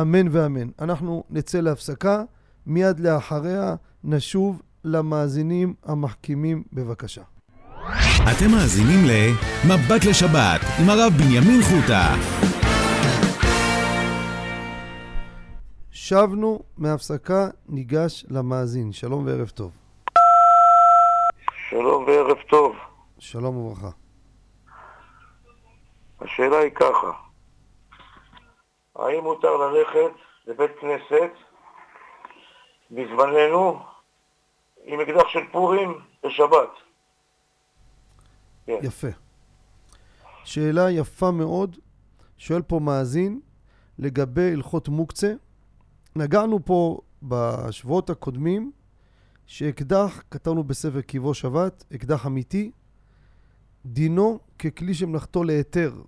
אמן 0.00 0.26
ואמן. 0.30 0.68
אנחנו 0.80 1.24
נצא 1.30 1.60
להפסקה, 1.60 2.22
מיד 2.66 3.00
לאחריה 3.00 3.74
נשוב 4.04 4.62
למאזינים 4.84 5.74
המחכימים 5.84 6.62
בבקשה. 6.72 7.22
אתם 8.22 8.50
מאזינים 8.50 9.00
ל"מבט 9.06 10.04
לשבת" 10.04 10.60
עם 10.80 10.90
הרב 10.90 11.12
בנימין 11.12 11.62
חוטה. 11.62 12.14
שבנו 15.90 16.60
מהפסקה, 16.78 17.48
ניגש 17.68 18.26
למאזין. 18.30 18.92
שלום 18.92 19.26
וערב 19.26 19.48
טוב. 19.48 19.70
שלום 21.70 22.04
וערב 22.04 22.36
טוב. 22.50 22.72
שלום 23.18 23.56
וברכה. 23.56 24.07
השאלה 26.20 26.58
היא 26.58 26.70
ככה, 26.70 27.12
האם 28.96 29.24
מותר 29.24 29.56
ללכת 29.56 30.10
לבית 30.46 30.70
כנסת 30.80 31.30
בזמננו 32.90 33.82
עם 34.84 35.00
אקדח 35.00 35.28
של 35.28 35.40
פורים 35.52 35.98
בשבת? 36.24 36.70
כן. 38.66 38.78
יפה. 38.82 39.08
שאלה 40.44 40.90
יפה 40.90 41.30
מאוד. 41.30 41.76
שואל 42.38 42.62
פה 42.62 42.78
מאזין 42.78 43.40
לגבי 43.98 44.52
הלכות 44.52 44.88
מוקצה. 44.88 45.32
נגענו 46.16 46.64
פה 46.64 46.98
בשבועות 47.22 48.10
הקודמים 48.10 48.72
שאקדח, 49.46 50.22
כתבנו 50.30 50.64
בספר 50.64 51.00
קיבו 51.00 51.34
שבת, 51.34 51.84
אקדח 51.94 52.26
אמיתי, 52.26 52.70
דינו 53.92 54.38
ככלי 54.58 54.94
שמלאכתו 54.94 55.44
להיתר, 55.44 56.02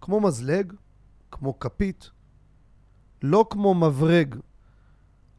כמו 0.00 0.20
מזלג, 0.20 0.72
כמו 1.30 1.58
כפית, 1.58 2.10
לא 3.22 3.46
כמו 3.50 3.74
מברג. 3.74 4.34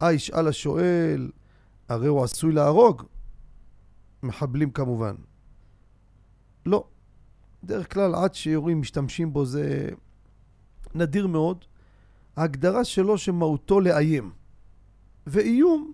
אה, 0.01 0.13
ישאל 0.13 0.47
השואל, 0.47 1.31
הרי 1.89 2.07
הוא 2.07 2.23
עשוי 2.23 2.53
להרוג. 2.53 3.03
מחבלים 4.23 4.71
כמובן. 4.71 5.15
לא. 6.65 6.87
בדרך 7.63 7.93
כלל 7.93 8.15
עד 8.15 8.35
שיורים 8.35 8.81
משתמשים 8.81 9.33
בו 9.33 9.45
זה 9.45 9.89
נדיר 10.95 11.27
מאוד. 11.27 11.65
ההגדרה 12.35 12.83
שלו 12.83 13.17
שמהותו 13.17 13.79
לאיים. 13.79 14.31
ואיום 15.27 15.93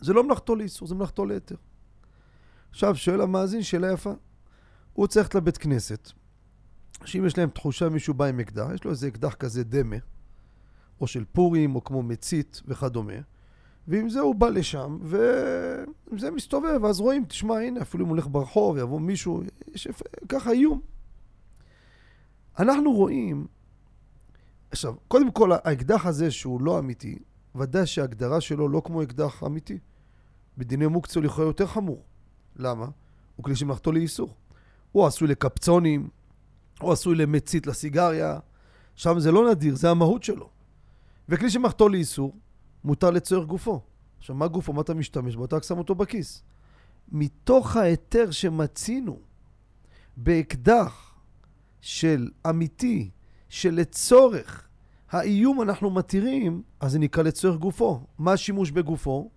זה 0.00 0.12
לא 0.12 0.24
מלאכתו 0.24 0.56
לאיסור, 0.56 0.88
זה 0.88 0.94
מלאכתו 0.94 1.24
להיתר. 1.24 1.56
עכשיו, 2.70 2.96
שואל 2.96 3.20
המאזין 3.20 3.62
שאלה 3.62 3.92
יפה. 3.92 4.12
הוא 4.94 5.06
צריך 5.06 5.26
ללכת 5.26 5.34
לבית 5.34 5.58
כנסת, 5.58 6.10
שאם 7.04 7.26
יש 7.26 7.38
להם 7.38 7.50
תחושה 7.50 7.88
מישהו 7.88 8.14
בא 8.14 8.24
עם 8.24 8.40
אקדח, 8.40 8.66
יש 8.74 8.84
לו 8.84 8.90
איזה 8.90 9.08
אקדח 9.08 9.34
כזה 9.34 9.64
דמה, 9.64 9.96
או 11.00 11.06
של 11.06 11.24
פורים, 11.32 11.74
או 11.74 11.84
כמו 11.84 12.02
מצית 12.02 12.62
וכדומה, 12.66 13.12
ועם 13.88 14.08
זה 14.08 14.20
הוא 14.20 14.34
בא 14.34 14.48
לשם, 14.48 14.98
ועם 15.02 16.18
זה 16.18 16.30
מסתובב, 16.30 16.84
אז 16.84 17.00
רואים, 17.00 17.24
תשמע, 17.24 17.58
הנה, 17.58 17.82
אפילו 17.82 18.04
אם 18.04 18.08
הוא 18.08 18.16
הולך 18.16 18.28
ברחוב, 18.28 18.76
יבוא 18.76 19.00
מישהו, 19.00 19.42
יש 19.74 19.88
ככה 20.28 20.50
איום. 20.50 20.80
אנחנו 22.58 22.92
רואים, 22.92 23.46
עכשיו, 24.70 24.94
קודם 25.08 25.30
כל, 25.30 25.50
האקדח 25.52 26.06
הזה 26.06 26.30
שהוא 26.30 26.60
לא 26.60 26.78
אמיתי, 26.78 27.18
ודאי 27.54 27.86
שההגדרה 27.86 28.40
שלו 28.40 28.68
לא 28.68 28.82
כמו 28.84 29.02
אקדח 29.02 29.42
אמיתי. 29.46 29.78
בדיני 30.58 30.86
מוקצה 30.86 31.20
הוא 31.20 31.24
לכאורה 31.24 31.48
יותר 31.48 31.66
חמור. 31.66 32.04
למה? 32.56 32.86
הוא 33.36 33.44
כלי 33.44 33.56
שמלאכתו 33.56 33.92
לאיסור. 33.92 34.34
הוא 34.94 35.06
עשוי 35.06 35.28
לקפצונים, 35.28 36.08
הוא 36.80 36.92
עשוי 36.92 37.14
למצית 37.14 37.66
לסיגריה, 37.66 38.38
שם 38.96 39.18
זה 39.18 39.32
לא 39.32 39.50
נדיר, 39.50 39.76
זה 39.76 39.90
המהות 39.90 40.22
שלו. 40.22 40.48
וכלי 41.28 41.50
שמלאכתו 41.50 41.88
לאיסור, 41.88 42.36
מותר 42.84 43.10
לצורך 43.10 43.46
גופו. 43.46 43.80
עכשיו, 44.18 44.36
מה 44.36 44.48
גופו? 44.48 44.72
מה 44.72 44.80
אתה 44.80 44.94
משתמש 44.94 45.36
בו? 45.36 45.44
אתה 45.44 45.56
רק 45.56 45.62
שם 45.62 45.78
אותו 45.78 45.94
בכיס. 45.94 46.42
מתוך 47.12 47.76
ההיתר 47.76 48.30
שמצינו 48.30 49.18
באקדח 50.16 51.14
של 51.80 52.28
אמיתי, 52.48 53.10
שלצורך 53.48 54.68
האיום 55.10 55.62
אנחנו 55.62 55.90
מתירים, 55.90 56.62
אז 56.80 56.92
זה 56.92 56.98
נקרא 56.98 57.22
לצורך 57.22 57.60
גופו. 57.60 58.00
מה 58.18 58.32
השימוש 58.32 58.70
בגופו? 58.70 59.30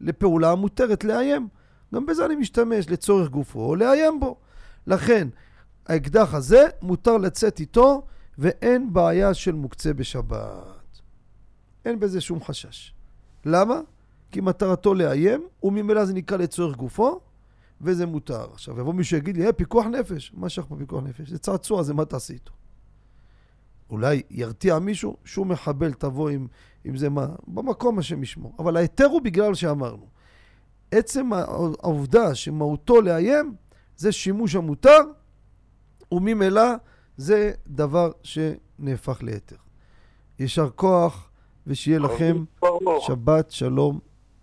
לפעולה 0.00 0.52
המותרת 0.52 1.04
לאיים. 1.04 1.48
גם 1.94 2.06
בזה 2.06 2.26
אני 2.26 2.36
משתמש 2.36 2.88
לצורך 2.90 3.30
גופו, 3.30 3.76
לאיים 3.76 4.20
בו. 4.20 4.36
לכן, 4.88 5.28
האקדח 5.86 6.34
הזה 6.34 6.66
מותר 6.82 7.16
לצאת 7.16 7.60
איתו, 7.60 8.02
ואין 8.38 8.92
בעיה 8.92 9.34
של 9.34 9.52
מוקצה 9.52 9.92
בשבת. 9.92 11.00
אין 11.84 12.00
בזה 12.00 12.20
שום 12.20 12.42
חשש. 12.42 12.94
למה? 13.44 13.80
כי 14.32 14.40
מטרתו 14.40 14.94
לאיים, 14.94 15.46
וממילא 15.62 16.04
זה 16.04 16.14
נקרא 16.14 16.36
לצורך 16.36 16.76
גופו, 16.76 17.20
וזה 17.80 18.06
מותר. 18.06 18.46
עכשיו, 18.52 18.80
יבוא 18.80 18.94
מישהו 18.94 19.10
שיגיד 19.10 19.36
לי, 19.36 19.46
אה, 19.46 19.52
פיקוח 19.52 19.86
נפש. 19.86 20.32
מה 20.34 20.48
שייך 20.48 20.66
פה 20.66 20.76
פיקוח 20.76 21.02
נפש? 21.02 21.28
זה 21.28 21.38
צעצוע, 21.38 21.82
זה 21.82 21.94
מה 21.94 22.04
תעשי 22.04 22.32
איתו? 22.32 22.52
אולי 23.90 24.22
ירתיע 24.30 24.78
מישהו, 24.78 25.16
שום 25.24 25.48
מחבל 25.48 25.92
תבוא 25.92 26.30
עם, 26.30 26.46
עם 26.84 26.96
זה 26.96 27.08
מה, 27.08 27.26
במקום 27.46 27.98
השם 27.98 28.22
ישמור. 28.22 28.54
אבל 28.58 28.76
ההיתר 28.76 29.06
הוא 29.06 29.22
בגלל 29.22 29.54
שאמרנו. 29.54 30.06
עצם 30.90 31.32
העובדה 31.32 32.34
שמהותו 32.34 33.00
לאיים, 33.00 33.54
זה 33.98 34.12
שימוש 34.12 34.54
המותר, 34.54 34.98
וממילא 36.12 36.72
זה 37.16 37.52
דבר 37.66 38.10
שנהפך 38.22 39.18
להיתר. 39.22 39.56
יישר 40.38 40.70
כוח, 40.70 41.30
ושיהיה 41.66 41.98
לכם 41.98 42.44
שבת 43.00 43.50
שלום 43.50 43.98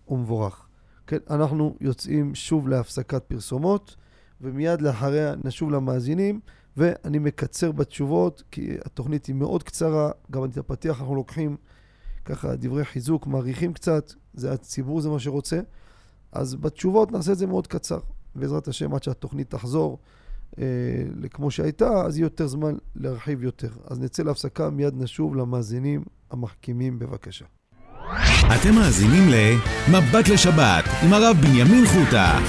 ומבורך. 0.07 0.67
כן, 1.07 1.17
אנחנו 1.29 1.75
יוצאים 1.81 2.35
שוב 2.35 2.67
להפסקת 2.67 3.23
פרסומות, 3.23 3.95
ומיד 4.41 4.81
לאחריה 4.81 5.33
נשוב 5.43 5.71
למאזינים. 5.71 6.39
ואני 6.77 7.19
מקצר 7.19 7.71
בתשובות, 7.71 8.43
כי 8.51 8.77
התוכנית 8.85 9.25
היא 9.25 9.35
מאוד 9.35 9.63
קצרה, 9.63 10.11
גם 10.31 10.43
את 10.43 10.57
הפתיח 10.57 10.99
אנחנו 10.99 11.15
לוקחים 11.15 11.57
ככה 12.25 12.55
דברי 12.55 12.85
חיזוק, 12.85 13.27
מעריכים 13.27 13.73
קצת, 13.73 14.13
זה 14.33 14.51
הציבור, 14.51 15.01
זה 15.01 15.09
מה 15.09 15.19
שרוצה. 15.19 15.59
אז 16.31 16.55
בתשובות 16.55 17.11
נעשה 17.11 17.31
את 17.31 17.37
זה 17.37 17.47
מאוד 17.47 17.67
קצר. 17.67 17.99
בעזרת 18.35 18.67
השם, 18.67 18.95
עד 18.95 19.03
שהתוכנית 19.03 19.49
תחזור 19.49 19.99
אה, 20.59 20.63
כמו 21.29 21.51
שהייתה, 21.51 22.01
אז 22.05 22.17
יהיה 22.17 22.25
יותר 22.25 22.47
זמן 22.47 22.75
להרחיב 22.95 23.43
יותר. 23.43 23.69
אז 23.87 23.99
נצא 23.99 24.23
להפסקה, 24.23 24.69
מיד 24.69 24.93
נשוב 24.97 25.35
למאזינים 25.35 26.03
המחכימים 26.31 26.99
בבקשה. 26.99 27.45
אתם 28.45 28.75
מאזינים 28.75 29.23
ל"מבט 29.29 30.29
לשבת" 30.33 30.83
עם 31.03 31.13
הרב 31.13 31.37
בנימין 31.41 31.85
חוטה. 31.85 32.39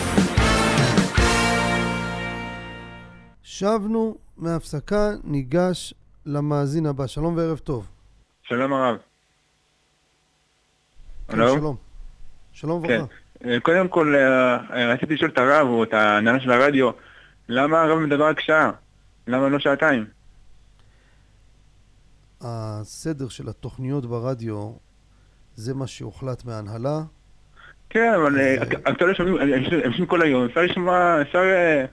שבנו 3.43 4.17
מהפסקה, 4.37 5.11
ניגש 5.25 5.95
למאזין 6.27 6.87
הבא. 6.87 7.07
שלום 7.07 7.37
וערב 7.37 7.59
טוב. 7.59 7.89
שלום 8.43 8.73
הרב. 8.73 8.97
כן, 11.29 11.37
שלום. 11.37 11.77
שלום 12.53 12.87
כן. 12.87 12.95
וברכה. 12.95 13.13
אה, 13.13 13.26
קודם 13.63 13.89
כל, 13.89 14.15
אה, 14.17 14.57
אה, 14.77 14.93
רציתי 14.95 15.15
לשאול 15.15 15.31
את 15.31 15.39
הרב 15.39 15.67
או 15.69 15.85
את 15.85 15.95
ההנהלה 15.95 16.41
של 16.41 16.51
הרדיו, 16.51 16.91
למה 17.49 17.83
הרב 17.83 17.99
מדבר 17.99 18.27
רק 18.29 18.41
שעה? 18.41 18.71
למה 19.27 19.49
לא 19.49 19.59
שעתיים? 19.59 20.05
הסדר 22.41 23.29
של 23.29 23.49
התוכניות 23.49 24.07
ברדיו 24.07 24.73
זה 25.55 25.75
מה 25.75 25.87
שהוחלט 25.87 26.45
מההנהלה. 26.45 27.01
כן, 27.91 28.13
אבל 28.17 28.41
אה, 28.41 28.57
זה- 28.59 28.77
הקטעים 28.87 29.15
שומעים, 29.15 29.37
הם 29.37 29.49
יושבים 29.85 30.07
כל 30.07 30.23
היום, 30.23 30.45
אפשר 30.45 30.61
לשמוע, 30.63 31.23
אפשר... 31.23 31.39
אה, 31.39 31.85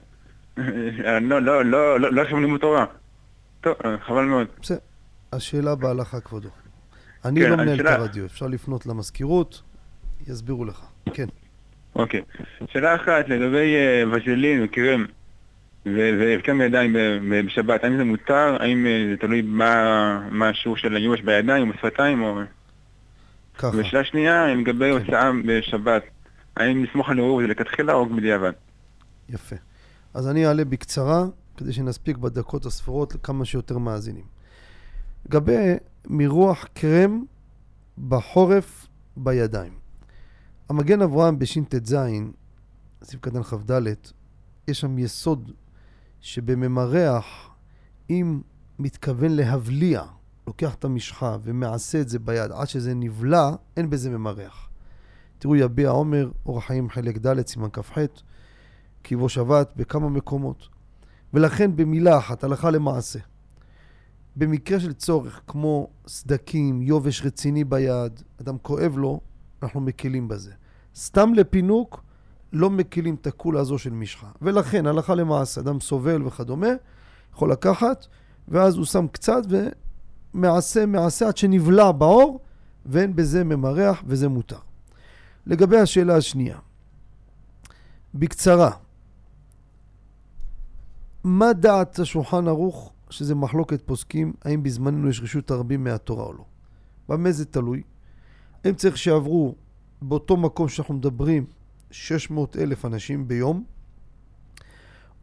אה, 1.06 1.20
לא, 1.20 1.42
לא, 1.42 1.64
לא, 1.64 2.00
לא, 2.00 2.12
לא 2.12 2.22
עכשיו 2.22 2.38
לימוד 2.40 2.60
תורה. 2.60 2.84
טוב, 3.60 3.74
אה, 3.84 3.96
חבל 4.06 4.24
מאוד. 4.24 4.46
בסדר, 4.62 4.78
השאלה 5.32 5.74
בהלכה 5.74 6.20
כבודו. 6.20 6.48
אני 7.24 7.40
כן, 7.40 7.50
לא 7.50 7.56
מנהל 7.56 7.80
את 7.80 7.86
הרדיו, 7.86 8.24
אפשר 8.26 8.46
לפנות 8.46 8.86
למזכירות, 8.86 9.62
יסבירו 10.26 10.64
לך. 10.64 10.84
כן. 11.12 11.26
אוקיי. 11.96 12.22
שאלה 12.72 12.94
אחת 12.94 13.28
לגבי 13.28 13.74
אה, 13.74 14.04
וז'לין 14.12 14.64
וקרם 14.64 15.04
והרכם 15.86 16.60
ידיים 16.60 16.96
בשבת, 17.46 17.84
האם 17.84 17.96
זה 17.96 18.04
מותר? 18.04 18.56
האם 18.60 18.86
אה, 18.86 19.06
זה 19.10 19.16
תלוי 19.16 19.42
מה 19.42 20.28
מה 20.30 20.48
השיעור 20.48 20.76
של 20.76 20.96
הגימוש 20.96 21.20
בידיים 21.20 21.68
או 21.68 21.72
בשפתיים? 21.72 22.22
או... 22.22 22.40
ככה. 23.58 23.76
ושאלה 23.76 24.04
שנייה, 24.04 24.54
לגבי 24.54 24.84
כן. 24.84 24.90
הוצאה 24.90 25.30
בשבת, 25.46 26.02
האם 26.56 26.84
לסמוך 26.84 27.08
על 27.08 27.18
ערעור 27.18 27.40
זה 27.40 27.46
לכתחילה 27.46 27.92
או 27.92 28.06
בדיעבד? 28.06 28.52
יפה. 29.28 29.56
אז 30.14 30.28
אני 30.28 30.46
אעלה 30.46 30.64
בקצרה, 30.64 31.24
כדי 31.56 31.72
שנספיק 31.72 32.16
בדקות 32.16 32.66
הספורות 32.66 33.14
לכמה 33.14 33.44
שיותר 33.44 33.78
מאזינים. 33.78 34.24
לגבי 35.26 35.74
מרוח 36.06 36.66
קרם 36.74 37.24
בחורף 38.08 38.86
בידיים. 39.16 39.83
המגן 40.68 41.02
אברהם 41.02 41.38
בשט"ז, 41.38 41.96
סעיף 43.02 43.20
קטן 43.20 43.42
כ"ד, 43.42 43.82
יש 44.68 44.80
שם 44.80 44.98
יסוד 44.98 45.52
שבממרח, 46.20 47.50
אם 48.10 48.40
מתכוון 48.78 49.30
להבליע, 49.30 50.02
לוקח 50.46 50.74
את 50.74 50.84
המשחה 50.84 51.36
ומעשה 51.42 52.00
את 52.00 52.08
זה 52.08 52.18
ביד 52.18 52.52
עד 52.52 52.68
שזה 52.68 52.94
נבלע, 52.94 53.50
אין 53.76 53.90
בזה 53.90 54.10
ממרח. 54.10 54.68
תראו 55.38 55.56
יביע 55.56 55.90
עומר, 55.90 56.30
אורח 56.46 56.66
חיים 56.66 56.90
חלק 56.90 57.18
ד', 57.18 57.46
סימן 57.46 57.68
כ"ח, 57.72 57.98
קיבו 59.02 59.28
שבת 59.28 59.72
בכמה 59.76 60.08
מקומות. 60.08 60.68
ולכן 61.34 61.76
במילה 61.76 62.18
אחת, 62.18 62.44
הלכה 62.44 62.70
למעשה, 62.70 63.18
במקרה 64.36 64.80
של 64.80 64.92
צורך, 64.92 65.40
כמו 65.46 65.90
סדקים, 66.06 66.82
יובש 66.82 67.22
רציני 67.22 67.64
ביד, 67.64 68.22
אדם 68.40 68.58
כואב 68.58 68.96
לו, 68.96 69.20
אנחנו 69.64 69.80
מקלים 69.80 70.28
בזה. 70.28 70.52
סתם 70.96 71.34
לפינוק, 71.34 72.02
לא 72.52 72.70
מקילים 72.70 73.14
את 73.14 73.26
הכולה 73.26 73.60
הזו 73.60 73.78
של 73.78 73.90
משחה. 73.92 74.30
ולכן, 74.42 74.86
הלכה 74.86 75.14
למעשה, 75.14 75.60
אדם 75.60 75.80
סובל 75.80 76.26
וכדומה, 76.26 76.68
יכול 77.34 77.52
לקחת, 77.52 78.06
ואז 78.48 78.76
הוא 78.76 78.84
שם 78.84 79.06
קצת 79.12 79.42
ומעשה, 80.34 80.86
מעשה 80.86 81.28
עד 81.28 81.36
שנבלע 81.36 81.92
בעור, 81.92 82.40
ואין 82.86 83.16
בזה 83.16 83.44
ממרח 83.44 84.02
וזה 84.06 84.28
מותר. 84.28 84.58
לגבי 85.46 85.78
השאלה 85.78 86.16
השנייה, 86.16 86.58
בקצרה, 88.14 88.70
מה 91.24 91.52
דעת 91.52 91.98
השולחן 91.98 92.48
ערוך, 92.48 92.92
שזה 93.10 93.34
מחלוקת 93.34 93.82
פוסקים, 93.86 94.32
האם 94.42 94.62
בזמננו 94.62 95.08
יש 95.08 95.20
רשות 95.20 95.50
הרבים 95.50 95.84
מהתורה 95.84 96.24
או 96.24 96.32
לא? 96.32 96.44
במה 97.08 97.32
זה 97.32 97.44
תלוי? 97.44 97.82
האם 98.64 98.74
צריך 98.74 98.96
שיעברו 98.98 99.54
באותו 100.02 100.36
מקום 100.36 100.68
שאנחנו 100.68 100.94
מדברים 100.94 101.46
600 101.90 102.56
אלף 102.56 102.84
אנשים 102.84 103.28
ביום, 103.28 103.64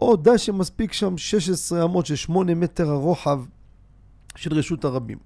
או 0.01 0.15
די 0.15 0.37
שמספיק 0.37 0.93
שם 0.93 1.17
16 1.17 1.83
אמות 1.83 2.05
של 2.05 2.15
8 2.15 2.55
מטר 2.55 2.89
הרוחב 2.89 3.43
של 4.35 4.53
רשות 4.53 4.85
הרבים. 4.85 5.17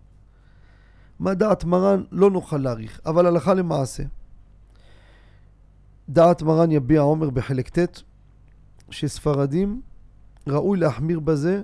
מה 1.19 1.33
דעת 1.33 1.63
מרן 1.63 2.03
לא 2.11 2.31
נוכל 2.31 2.57
להעריך, 2.57 2.99
אבל 3.05 3.25
הלכה 3.25 3.53
למעשה. 3.53 4.03
דעת 6.09 6.41
מרן 6.41 6.71
יביע 6.71 7.01
עומר 7.01 7.29
בחלק 7.29 7.79
ט' 7.79 8.01
שספרדים 8.89 9.81
ראוי 10.47 10.79
להחמיר 10.79 11.19
בזה 11.19 11.61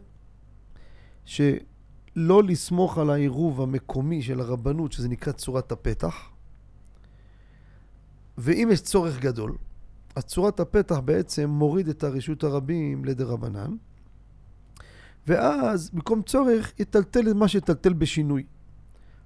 שלא 1.25 2.43
לסמוך 2.43 2.97
על 2.97 3.09
העירוב 3.09 3.61
המקומי 3.61 4.21
של 4.21 4.39
הרבנות, 4.39 4.91
שזה 4.91 5.09
נקרא 5.09 5.33
צורת 5.33 5.71
הפתח, 5.71 6.30
ואם 8.37 8.69
יש 8.71 8.81
צורך 8.81 9.19
גדול, 9.19 9.55
אז 10.15 10.23
צורת 10.23 10.59
הפתח 10.59 10.99
בעצם 10.99 11.49
מוריד 11.49 11.87
את 11.87 12.03
הרשות 12.03 12.43
הרבים 12.43 13.05
לדרבנן, 13.05 13.75
ואז 15.27 15.89
במקום 15.89 16.21
צורך 16.21 16.71
יטלטל 16.79 17.31
את 17.31 17.35
מה 17.35 17.47
שיטלטל 17.47 17.93
בשינוי. 17.93 18.43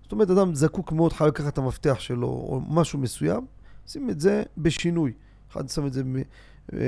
זאת 0.04 0.12
אומרת, 0.12 0.30
אדם 0.30 0.56
זקוק 0.56 0.92
מאוד, 0.92 1.14
חייב 1.14 1.28
לקחת 1.28 1.54
את 1.54 1.58
המפתח 1.58 2.00
שלו 2.00 2.28
או 2.28 2.62
משהו 2.70 3.00
מסוים, 3.00 3.46
שים 3.88 4.10
את 4.10 4.20
זה 4.20 4.44
בשינוי. 4.58 5.14
אחד 5.52 5.70
שם 5.70 5.88
את 5.88 5.94
זה 5.94 6.04
אה, 6.74 6.80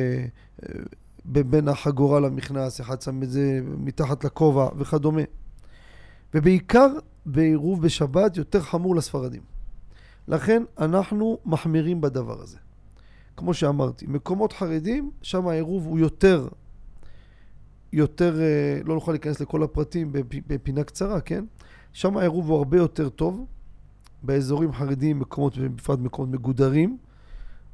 אה, 0.63 0.79
בין 1.25 1.67
החגורה 1.67 2.19
למכנס, 2.19 2.81
אחד 2.81 3.01
שם 3.01 3.23
את 3.23 3.29
זה 3.29 3.59
מתחת 3.77 4.23
לכובע 4.23 4.69
וכדומה. 4.77 5.21
ובעיקר 6.33 6.87
בעירוב 7.25 7.81
בשבת 7.81 8.37
יותר 8.37 8.61
חמור 8.61 8.95
לספרדים. 8.95 9.41
לכן 10.27 10.63
אנחנו 10.77 11.37
מחמירים 11.45 12.01
בדבר 12.01 12.41
הזה. 12.41 12.57
כמו 13.37 13.53
שאמרתי, 13.53 14.05
מקומות 14.07 14.53
חרדים, 14.53 15.11
שם 15.21 15.47
העירוב 15.47 15.85
הוא 15.85 15.99
יותר, 15.99 16.47
יותר, 17.93 18.41
אה, 18.41 18.79
לא 18.85 18.93
נוכל 18.95 19.11
להיכנס 19.11 19.39
לכל 19.39 19.63
הפרטים 19.63 20.13
בפ- 20.13 20.41
בפינה 20.47 20.83
קצרה, 20.83 21.21
כן? 21.21 21.45
שם 21.93 22.17
העירוב 22.17 22.49
הוא 22.49 22.57
הרבה 22.57 22.77
יותר 22.77 23.09
טוב. 23.09 23.45
באזורים 24.23 24.73
חרדיים, 24.73 25.19
מקומות, 25.19 25.57
בפרט 25.57 25.99
מקומות 25.99 26.29
מגודרים, 26.31 26.97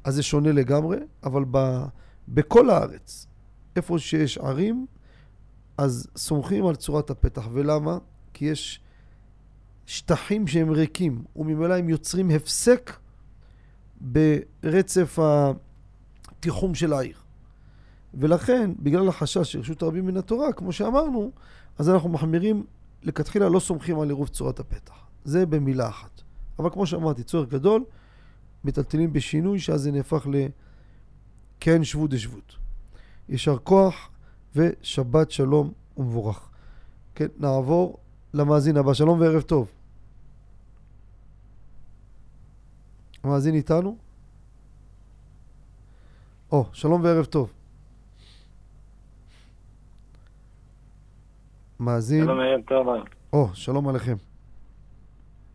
אז 0.03 0.15
זה 0.15 0.23
שונה 0.23 0.51
לגמרי, 0.51 0.97
אבל 1.23 1.45
ב, 1.51 1.83
בכל 2.27 2.69
הארץ, 2.69 3.27
איפה 3.75 3.99
שיש 3.99 4.37
ערים, 4.37 4.85
אז 5.77 6.07
סומכים 6.15 6.65
על 6.65 6.75
צורת 6.75 7.09
הפתח. 7.09 7.47
ולמה? 7.51 7.97
כי 8.33 8.45
יש 8.45 8.79
שטחים 9.85 10.47
שהם 10.47 10.69
ריקים, 10.69 11.23
וממילא 11.35 11.73
הם 11.73 11.89
יוצרים 11.89 12.29
הפסק 12.29 12.97
ברצף 14.01 15.19
התיחום 15.21 16.75
של 16.75 16.93
העיר. 16.93 17.17
ולכן, 18.13 18.71
בגלל 18.79 19.09
החשש 19.09 19.51
של 19.51 19.59
רשות 19.59 19.81
הרבים 19.81 20.05
מן 20.05 20.17
התורה, 20.17 20.53
כמו 20.53 20.71
שאמרנו, 20.71 21.31
אז 21.77 21.89
אנחנו 21.89 22.09
מחמירים, 22.09 22.65
לכתחילה 23.03 23.49
לא 23.49 23.59
סומכים 23.59 23.99
על 23.99 24.09
עירוב 24.09 24.27
צורת 24.27 24.59
הפתח. 24.59 25.07
זה 25.23 25.45
במילה 25.45 25.89
אחת. 25.89 26.21
אבל 26.59 26.69
כמו 26.69 26.85
שאמרתי, 26.85 27.23
צורך 27.23 27.49
גדול, 27.49 27.83
מטלטלים 28.63 29.13
בשינוי, 29.13 29.59
שאז 29.59 29.81
זה 29.81 29.91
נהפך 29.91 30.27
לכן 31.61 31.83
שבות 31.83 32.09
דשבות. 32.09 32.55
יישר 33.29 33.57
כוח 33.57 34.09
ושבת 34.55 35.31
שלום 35.31 35.71
ומבורך. 35.97 36.49
כן, 37.15 37.27
נעבור 37.37 37.97
למאזין 38.33 38.77
הבא. 38.77 38.93
שלום 38.93 39.21
וערב 39.21 39.41
טוב. 39.41 39.71
המאזין 43.23 43.55
איתנו? 43.55 43.97
או, 46.51 46.65
שלום 46.73 47.03
וערב 47.03 47.25
טוב. 47.25 47.53
מאזין, 51.79 52.23
שלום 52.23 52.39
ערב 52.39 52.61
טוב. 52.61 52.87
או, 53.33 53.47
שלום 53.53 53.87
עליכם. 53.87 54.15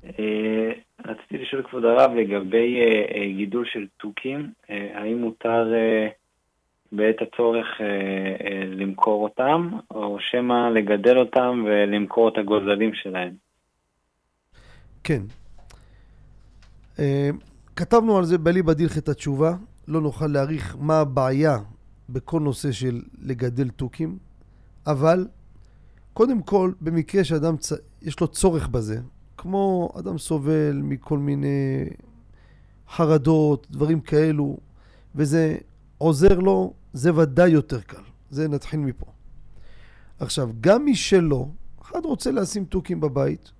אה, 0.05 0.73
רציתי 1.07 1.39
לשאול 1.39 1.62
כבוד 1.62 1.85
הרב 1.85 2.11
לגבי 2.11 2.81
אה, 2.81 3.05
אה, 3.14 3.33
גידול 3.37 3.64
של 3.64 3.87
תוכים, 3.97 4.53
האם 4.68 5.18
מותר 5.18 5.72
בעת 6.93 7.16
הצורך 7.22 7.66
אה, 7.80 7.86
אה, 7.86 8.66
למכור 8.66 9.24
אותם, 9.24 9.70
או 9.91 10.16
שמא 10.20 10.68
לגדל 10.74 11.18
אותם 11.18 11.64
ולמכור 11.66 12.28
את 12.28 12.39
הגוזלים 12.39 12.95
שלהם? 12.95 13.32
כן. 15.05 15.22
אה, 16.99 17.30
כתבנו 17.76 18.18
על 18.18 18.24
זה 18.24 18.39
בליבא 18.39 18.72
דילכא 18.72 19.11
התשובה, 19.11 19.55
לא 19.89 20.01
נוכל 20.01 20.26
להעריך 20.26 20.76
מה 20.80 21.01
הבעיה 21.01 21.57
בכל 22.09 22.41
נושא 22.41 22.72
של 22.72 23.03
לגדל 23.22 23.68
תוכים, 23.68 24.18
אבל 24.86 25.26
קודם 26.12 26.43
כל, 26.43 26.72
במקרה 26.80 27.24
שאדם 27.24 27.57
צ... 27.57 27.72
יש 28.03 28.20
לו 28.20 28.28
צורך 28.28 28.68
בזה, 28.68 29.01
כמו 29.36 29.93
אדם 29.99 30.18
סובל 30.18 30.80
מכל 30.82 31.18
מיני 31.18 31.84
חרדות, 32.91 33.66
דברים 33.70 34.01
כאלו, 34.01 34.57
וזה 35.14 35.57
עוזר 35.99 36.38
לו, 36.38 36.74
זה 36.92 37.14
ודאי 37.14 37.51
יותר 37.51 37.80
קל. 37.80 38.03
זה 38.30 38.49
נתחיל 38.49 38.80
מפה. 38.80 39.07
עכשיו, 40.20 40.51
גם 40.61 40.84
מי 40.84 40.96
שלא, 40.96 41.49
אחד 41.82 42.05
רוצה 42.05 42.30
לשים 42.30 42.64
תוכים 42.64 43.01
בבית, 43.01 43.53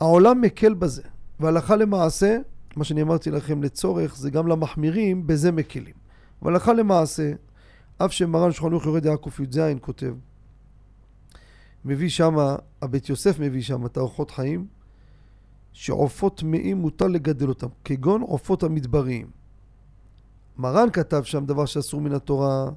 העולם 0.00 0.40
מקל 0.40 0.74
בזה, 0.74 1.02
והלכה 1.40 1.76
למעשה, 1.76 2.38
מה 2.76 2.84
שאני 2.84 3.02
אמרתי 3.02 3.30
לכם 3.30 3.62
לצורך, 3.62 4.16
זה 4.16 4.30
גם 4.30 4.46
למחמירים, 4.46 5.26
בזה 5.26 5.52
מקלים. 5.52 5.94
אבל 6.42 6.52
הלכה 6.52 6.72
למעשה, 6.72 7.32
אף 7.98 8.12
שמרן 8.12 8.52
שולחן 8.52 8.72
ערוך 8.72 8.86
יורד 8.86 9.04
יעקב 9.04 9.40
י"ז 9.40 9.60
כותב, 9.80 10.14
מביא 11.84 12.08
שמה, 12.08 12.56
הבית 12.82 13.08
יוסף 13.08 13.38
מביא 13.40 13.62
שמה 13.62 13.86
את 13.86 13.96
האורחות 13.96 14.30
חיים, 14.30 14.66
שעופות 15.72 16.38
טמאים 16.38 16.76
מותר 16.76 17.06
לגדל 17.06 17.48
אותם, 17.48 17.68
כגון 17.84 18.22
עופות 18.22 18.62
המדבריים. 18.62 19.41
מרן 20.58 20.90
כתב 20.92 21.22
שם 21.22 21.46
דבר 21.46 21.66
שאסור 21.66 22.00
מן 22.00 22.12
התורה, 22.12 22.70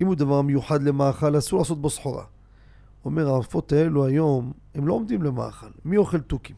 אם 0.00 0.06
הוא 0.06 0.14
דבר 0.14 0.42
מיוחד 0.42 0.82
למאכל, 0.82 1.38
אסור 1.38 1.58
לעשות 1.58 1.80
בו 1.80 1.90
סחורה. 1.90 2.24
אומר, 3.04 3.28
העופות 3.28 3.72
האלו 3.72 4.06
היום, 4.06 4.52
הם 4.74 4.86
לא 4.86 4.94
עומדים 4.94 5.22
למאכל. 5.22 5.70
מי 5.84 5.96
אוכל 5.96 6.20
תוכים? 6.20 6.56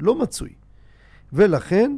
לא 0.00 0.18
מצוי. 0.18 0.54
ולכן, 1.32 1.96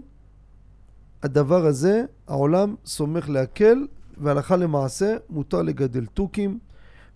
הדבר 1.22 1.66
הזה, 1.66 2.04
העולם 2.28 2.74
סומך 2.86 3.28
להקל, 3.28 3.86
והלכה 4.18 4.56
למעשה, 4.56 5.16
מותר 5.30 5.62
לגדל 5.62 6.06
תוכים, 6.06 6.58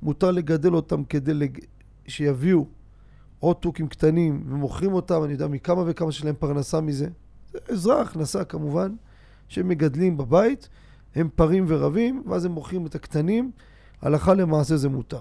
מותר 0.03 0.31
לגדל 0.31 0.75
אותם 0.75 1.05
כדי 1.05 1.35
לג... 1.35 1.59
שיביאו 2.07 2.67
עוד 3.39 3.57
תוכים 3.57 3.89
קטנים 3.89 4.45
ומוכרים 4.49 4.93
אותם, 4.93 5.25
אני 5.25 5.33
יודע 5.33 5.47
מכמה 5.49 5.83
וכמה 5.87 6.13
שיש 6.13 6.25
להם 6.25 6.35
פרנסה 6.39 6.81
מזה. 6.81 7.09
זה 7.53 7.59
עזרה, 7.69 8.01
הכנסה 8.01 8.45
כמובן, 8.45 8.95
שהם 9.49 9.69
מגדלים 9.69 10.17
בבית, 10.17 10.69
הם 11.15 11.29
פרים 11.35 11.65
ורבים, 11.69 12.23
ואז 12.27 12.45
הם 12.45 12.53
מוכרים 12.53 12.87
את 12.87 12.95
הקטנים, 12.95 13.51
הלכה 14.03 14.35
למעשה 14.35 14.77
זה 14.77 14.89
מותר. 14.89 15.21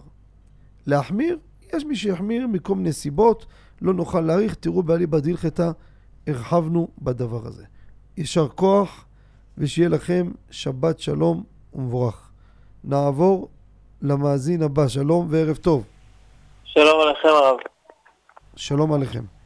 להחמיר, 0.85 1.39
יש 1.73 1.85
מי 1.85 1.95
שיחמיר 1.95 2.47
מכל 2.47 2.75
מיני 2.75 2.93
סיבות, 2.93 3.45
לא 3.81 3.93
נוכל 3.93 4.21
להעריך, 4.21 4.55
תראו 4.55 4.83
באליבא 4.83 5.19
דהלכתא, 5.19 5.71
הרחבנו 6.27 6.87
בדבר 7.01 7.47
הזה. 7.47 7.63
יישר 8.17 8.47
כוח, 8.47 9.05
ושיהיה 9.57 9.89
לכם 9.89 10.31
שבת 10.51 10.99
שלום 10.99 11.43
ומבורך. 11.73 12.31
נעבור 12.83 13.49
למאזין 14.01 14.61
הבא, 14.61 14.87
שלום 14.87 15.27
וערב 15.29 15.55
טוב. 15.55 15.83
שלום 16.63 17.01
עליכם 17.01 17.27
הרב. 17.27 17.57
שלום 18.55 18.93
עליכם. 18.93 19.36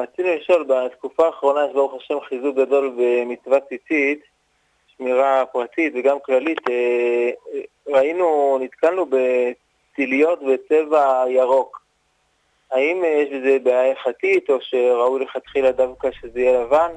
אה, 0.00 0.04
רציתי 0.04 0.36
לשאול, 0.36 0.66
בתקופה 0.68 1.26
האחרונה 1.26 1.60
יש 1.66 1.72
ברוך 1.72 2.02
השם 2.02 2.14
חיזוק 2.28 2.56
גדול 2.56 2.96
במצוות 2.98 3.62
ציצית, 3.68 4.20
שמירה 4.96 5.44
פרטית 5.52 5.92
וגם 5.96 6.16
כללית. 6.24 6.58
אה, 6.70 6.74
אה, 7.54 7.60
ראינו, 7.86 8.58
נתקלנו 8.62 9.06
בציליות 9.06 10.40
בצבע 10.42 11.24
ירוק. 11.28 11.80
האם 12.70 13.02
יש 13.04 13.28
בזה 13.28 13.58
בעיה 13.62 13.90
הלכתית, 13.90 14.50
או 14.50 14.58
שראוי 14.60 15.24
לכתחילה 15.24 15.72
דווקא 15.72 16.08
שזה 16.12 16.40
יהיה 16.40 16.64
לבן? 16.64 16.90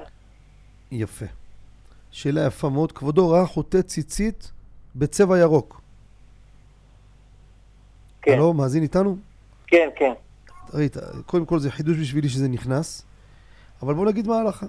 יפה. 0.92 1.24
שאלה 2.10 2.46
יפה 2.46 2.68
מאוד. 2.68 2.92
כבודו 2.92 3.30
ראה 3.30 3.46
חוטי 3.46 3.82
ציצית 3.82 4.52
בצבע 4.96 5.38
ירוק. 5.38 5.80
כן. 8.22 8.32
הלו, 8.32 8.52
מאזין 8.52 8.82
איתנו? 8.82 9.16
כן, 9.66 9.88
כן. 9.96 10.12
ראית, 10.74 10.96
קודם 11.26 11.46
כל 11.46 11.58
זה 11.58 11.70
חידוש 11.70 11.98
בשבילי 11.98 12.28
שזה 12.28 12.48
נכנס, 12.48 13.02
אבל 13.82 13.94
בוא 13.94 14.06
נגיד 14.06 14.26
מה 14.26 14.36
ההלכה. 14.36 14.66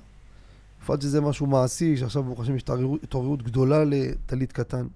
בפרט 0.83 1.01
שזה 1.01 1.21
משהו 1.21 1.47
מעשי, 1.47 1.97
שעכשיו 1.97 2.23
ברוך 2.23 2.39
השם 2.39 2.55
יש 2.55 2.63
התעוררות- 3.03 3.43
גדולה 3.43 3.83
לטלית 3.83 4.51
קטן. 4.51 4.87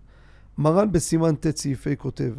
מרן 0.57 0.91
בסימן 0.91 1.35
ט' 1.35 1.57
סעיפי 1.57 1.97
כותב, 1.97 2.33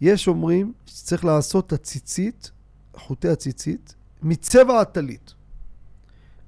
יש 0.00 0.28
אומרים 0.28 0.72
שצריך 0.86 1.24
לעשות 1.24 1.72
הציצית, 1.72 2.50
חוטי 2.96 3.28
הציצית, 3.28 3.94
מצבע 4.22 4.80
הטלית. 4.80 5.34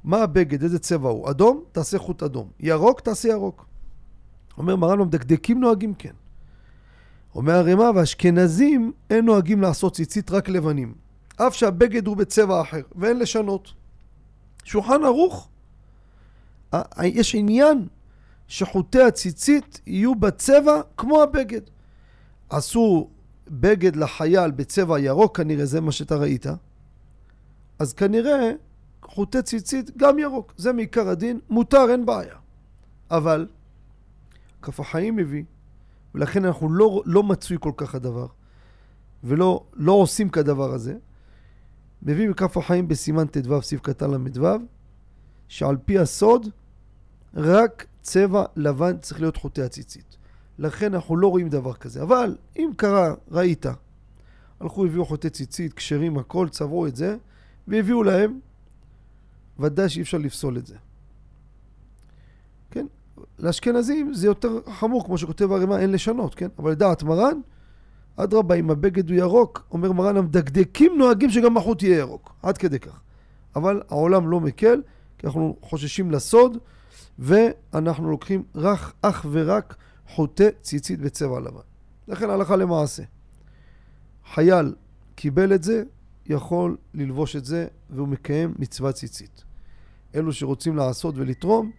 מה 0.04 0.22
הבגד, 0.22 0.62
איזה 0.62 0.78
צבע 0.78 1.08
הוא? 1.08 1.30
אדום, 1.30 1.64
תעשה 1.72 1.98
חוט 1.98 2.22
אדום. 2.22 2.48
ירוק, 2.60 3.00
תעשה 3.00 3.28
ירוק. 3.28 3.66
אומר 4.58 4.76
מרן, 4.76 5.00
המדקדקים 5.00 5.60
נוהגים 5.60 5.94
כן. 5.94 6.14
אומר 7.34 7.54
הרמ"א, 7.54 7.90
והאשכנזים 7.94 8.92
אין 9.10 9.24
נוהגים 9.24 9.62
לעשות 9.62 9.94
ציצית 9.94 10.30
רק 10.30 10.48
לבנים. 10.48 10.94
אף 11.38 11.54
שהבגד 11.54 12.06
הוא 12.06 12.16
בצבע 12.16 12.60
אחר, 12.60 12.82
ואין 12.96 13.18
לשנות. 13.18 13.72
שולחן 14.64 15.04
ערוך, 15.04 15.48
יש 17.02 17.34
עניין 17.34 17.86
שחוטי 18.48 19.02
הציצית 19.02 19.80
יהיו 19.86 20.14
בצבע 20.14 20.80
כמו 20.96 21.22
הבגד. 21.22 21.60
עשו 22.50 23.10
בגד 23.50 23.96
לחייל 23.96 24.50
בצבע 24.50 24.98
ירוק, 24.98 25.36
כנראה 25.36 25.66
זה 25.66 25.80
מה 25.80 25.92
שאתה 25.92 26.16
ראית, 26.16 26.46
אז 27.78 27.92
כנראה 27.92 28.50
חוטי 29.02 29.42
ציצית 29.42 29.96
גם 29.96 30.18
ירוק. 30.18 30.54
זה 30.56 30.72
מעיקר 30.72 31.08
הדין, 31.08 31.40
מותר, 31.50 31.86
אין 31.90 32.06
בעיה. 32.06 32.34
אבל, 33.10 33.46
כף 34.62 34.80
החיים 34.80 35.16
מביא, 35.16 35.44
ולכן 36.14 36.44
אנחנו 36.44 36.72
לא, 36.72 37.02
לא 37.06 37.22
מצוי 37.22 37.56
כל 37.60 37.72
כך 37.76 37.94
הדבר, 37.94 38.26
ולא 39.24 39.64
לא 39.72 39.92
עושים 39.92 40.28
כדבר 40.28 40.72
הזה. 40.72 40.96
מביא 42.02 42.28
מכף 42.28 42.56
החיים 42.56 42.88
בסימן 42.88 43.26
ט"ו, 43.26 43.62
סעיף 43.62 43.80
קטן 43.80 44.10
ל"ו, 44.10 44.46
שעל 45.48 45.76
פי 45.76 45.98
הסוד, 45.98 46.46
רק 47.34 47.86
צבע 48.02 48.44
לבן 48.56 48.98
צריך 48.98 49.20
להיות 49.20 49.36
חוטי 49.36 49.62
הציצית. 49.62 50.16
לכן 50.58 50.94
אנחנו 50.94 51.16
לא 51.16 51.28
רואים 51.28 51.48
דבר 51.48 51.74
כזה. 51.74 52.02
אבל 52.02 52.36
אם 52.56 52.70
קרה, 52.76 53.14
ראית, 53.30 53.66
הלכו, 54.60 54.86
הביאו 54.86 55.04
חוטי 55.04 55.30
ציצית, 55.30 55.72
כשרים, 55.72 56.18
הכל, 56.18 56.48
צבעו 56.48 56.86
את 56.86 56.96
זה, 56.96 57.16
והביאו 57.68 58.02
להם, 58.02 58.40
ודאי 59.58 59.88
שאי 59.88 60.02
אפשר 60.02 60.18
לפסול 60.18 60.58
את 60.58 60.66
זה. 60.66 60.76
כן? 62.70 62.86
לאשכנזים 63.38 64.14
זה 64.14 64.26
יותר 64.26 64.60
חמור, 64.72 65.04
כמו 65.04 65.18
שכותב 65.18 65.52
הרמ"א, 65.52 65.76
אין 65.76 65.92
לשנות, 65.92 66.34
כן? 66.34 66.48
אבל 66.58 66.70
לדעת 66.70 67.02
מרן, 67.02 67.40
אדרבה, 68.18 68.54
אם 68.54 68.70
הבגד 68.70 69.10
הוא 69.10 69.18
ירוק, 69.18 69.66
אומר 69.70 69.92
מרן, 69.92 70.16
המדקדקים 70.16 70.98
נוהגים 70.98 71.30
שגם 71.30 71.56
החוט 71.56 71.82
יהיה 71.82 71.98
ירוק. 71.98 72.34
עד 72.42 72.58
כדי 72.58 72.78
כך. 72.78 73.00
אבל 73.56 73.82
העולם 73.88 74.30
לא 74.30 74.40
מקל, 74.40 74.82
כי 75.18 75.26
אנחנו 75.26 75.56
חוששים 75.62 76.10
לסוד, 76.10 76.58
ואנחנו 77.18 78.10
לוקחים 78.10 78.42
רק, 78.54 78.92
אך 79.02 79.26
ורק 79.30 79.76
חוטי 80.08 80.48
ציצית 80.62 81.00
בצבע 81.00 81.40
לבן. 81.40 81.60
לכן 82.08 82.30
הלכה 82.30 82.56
למעשה. 82.56 83.02
חייל 84.34 84.74
קיבל 85.14 85.54
את 85.54 85.62
זה, 85.62 85.82
יכול 86.26 86.76
ללבוש 86.94 87.36
את 87.36 87.44
זה, 87.44 87.66
והוא 87.90 88.08
מקיים 88.08 88.54
מצוות 88.58 88.94
ציצית. 88.94 89.44
אלו 90.14 90.32
שרוצים 90.32 90.76
לעשות 90.76 91.14
ולתרום, 91.18 91.70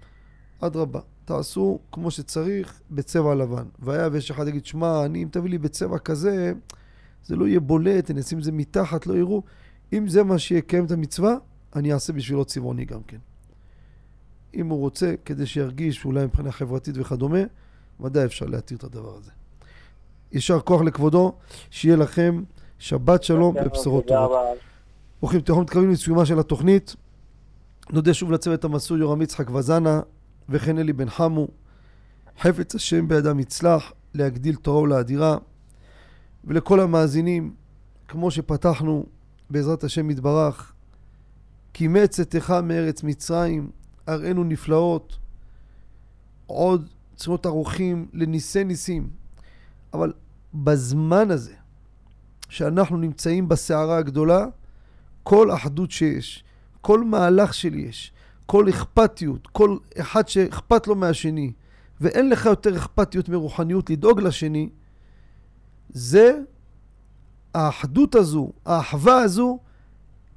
אדרבה, 0.59 0.99
תעשו 1.30 1.80
כמו 1.91 2.11
שצריך 2.11 2.82
בצבע 2.91 3.36
לבן. 3.36 3.63
והיה 3.80 4.09
ויש 4.11 4.32
אחד 4.32 4.47
יגיד, 4.47 4.65
שמע, 4.65 5.05
אני, 5.05 5.23
אם 5.23 5.27
תביא 5.32 5.49
לי 5.49 5.57
בצבע 5.57 5.97
כזה, 5.97 6.53
זה 7.25 7.36
לא 7.36 7.47
יהיה 7.47 7.59
בולט, 7.59 8.11
אני 8.11 8.19
אשים 8.21 8.38
את 8.38 8.43
זה 8.43 8.51
מתחת, 8.51 9.07
לא 9.07 9.13
יראו. 9.13 9.43
אם 9.93 10.07
זה 10.07 10.23
מה 10.23 10.39
שיקיים 10.39 10.86
את 10.86 10.91
המצווה, 10.91 11.36
אני 11.75 11.93
אעשה 11.93 12.13
בשבילו 12.13 12.45
צבעוני 12.45 12.86
גם 12.86 13.03
כן. 13.03 13.17
אם 14.53 14.69
הוא 14.69 14.80
רוצה, 14.80 15.13
כדי 15.25 15.45
שירגיש 15.45 16.05
אולי 16.05 16.25
מבחינה 16.25 16.51
חברתית 16.51 16.95
וכדומה, 16.97 17.39
ודאי 17.99 18.25
אפשר 18.25 18.45
להתיר 18.45 18.77
את 18.77 18.84
הדבר 18.84 19.15
הזה. 19.17 19.32
יישר 20.32 20.59
כוח 20.59 20.82
לכבודו, 20.82 21.34
שיהיה 21.69 21.95
לכם 21.95 22.43
שבת 22.80 23.23
שלום 23.23 23.55
ובשורות 23.65 24.07
טובות. 24.07 24.57
ברוכים 25.19 25.41
תהום 25.41 25.61
מתקרבים 25.61 25.91
לסיומה 25.91 26.25
של 26.25 26.39
התוכנית. 26.39 26.95
נודה 27.89 28.13
שוב 28.13 28.32
לצוות 28.32 28.63
המסור 28.63 28.97
יורם 28.97 29.21
יצחק 29.21 29.49
וזנה 29.49 30.01
וכן 30.49 30.77
אלי 30.77 30.93
בן 30.93 31.09
חמו. 31.09 31.47
חפץ 32.39 32.75
השם 32.75 33.07
בידם 33.07 33.39
יצלח 33.39 33.91
להגדיל 34.13 34.55
תורה 34.55 34.81
ולאדירה. 34.81 35.37
ולכל 36.43 36.79
המאזינים, 36.79 37.53
כמו 38.07 38.31
שפתחנו 38.31 39.05
בעזרת 39.49 39.83
השם 39.83 40.09
יתברך, 40.09 40.73
כי 41.73 41.87
מצאתך 41.87 42.53
מארץ 42.63 43.03
מצרים, 43.03 43.71
הראינו 44.07 44.43
נפלאות, 44.43 45.17
עוד 46.45 46.89
צריכים 47.15 47.35
ערוכים 47.43 48.07
לניסי 48.13 48.63
ניסים. 48.63 49.09
אבל 49.93 50.13
בזמן 50.53 51.31
הזה, 51.31 51.53
שאנחנו 52.49 52.97
נמצאים 52.97 53.49
בסערה 53.49 53.97
הגדולה, 53.97 54.45
כל 55.23 55.51
אחדות 55.51 55.91
שיש, 55.91 56.43
כל 56.81 57.03
מהלך 57.03 57.53
שיש, 57.53 58.11
כל 58.49 58.69
אכפתיות, 58.69 59.47
כל 59.47 59.77
אחד 59.99 60.27
שאכפת 60.27 60.87
לו 60.87 60.95
מהשני, 60.95 61.51
ואין 62.01 62.29
לך 62.29 62.45
יותר 62.45 62.77
אכפתיות 62.77 63.29
מרוחניות 63.29 63.89
לדאוג 63.89 64.21
לשני, 64.21 64.69
זה 65.89 66.39
האחדות 67.53 68.15
הזו, 68.15 68.51
האחווה 68.65 69.21
הזו, 69.21 69.59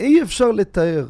אי 0.00 0.22
אפשר 0.22 0.50
לתאר 0.50 1.08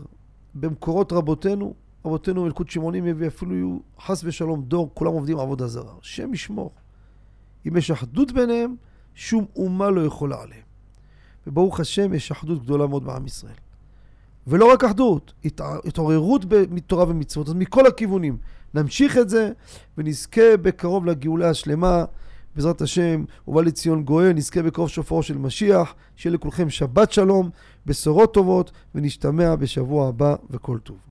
במקורות 0.54 1.12
רבותינו. 1.12 1.74
רבותינו 2.04 2.44
מלכות 2.44 2.70
שמעונים 2.70 3.04
מביא 3.04 3.26
אפילו 3.26 3.54
יהיו 3.54 3.78
חס 4.00 4.24
ושלום 4.24 4.62
דור, 4.62 4.90
כולם 4.94 5.12
עובדים 5.12 5.38
עבודה 5.38 5.66
זרה. 5.66 5.92
השם 6.00 6.34
ישמור. 6.34 6.70
אם 7.68 7.76
יש 7.76 7.90
אחדות 7.90 8.32
ביניהם, 8.32 8.74
שום 9.14 9.44
אומה 9.56 9.90
לא 9.90 10.00
יכולה 10.00 10.42
עליהם. 10.42 10.64
וברוך 11.46 11.80
השם, 11.80 12.14
יש 12.14 12.30
אחדות 12.30 12.62
גדולה 12.62 12.86
מאוד 12.86 13.04
בעם 13.04 13.26
ישראל. 13.26 13.61
ולא 14.46 14.72
רק 14.72 14.84
אחדות, 14.84 15.32
התע- 15.44 15.78
התעוררות 15.84 16.44
מתורה 16.70 17.04
ומצוות, 17.08 17.48
אז 17.48 17.54
מכל 17.54 17.86
הכיוונים. 17.86 18.36
נמשיך 18.74 19.18
את 19.18 19.28
זה 19.28 19.50
ונזכה 19.98 20.56
בקרוב 20.62 21.06
לגאולה 21.06 21.50
השלמה, 21.50 22.04
בעזרת 22.56 22.80
השם, 22.82 23.24
ובא 23.48 23.62
לציון 23.62 24.02
גואל, 24.04 24.32
נזכה 24.32 24.62
בקרוב 24.62 24.88
שופרו 24.88 25.22
של 25.22 25.38
משיח, 25.38 25.94
שיהיה 26.16 26.34
לכולכם 26.34 26.70
שבת 26.70 27.12
שלום, 27.12 27.50
בשורות 27.86 28.34
טובות, 28.34 28.72
ונשתמע 28.94 29.56
בשבוע 29.56 30.08
הבא 30.08 30.34
וכל 30.50 30.78
טוב. 30.78 30.96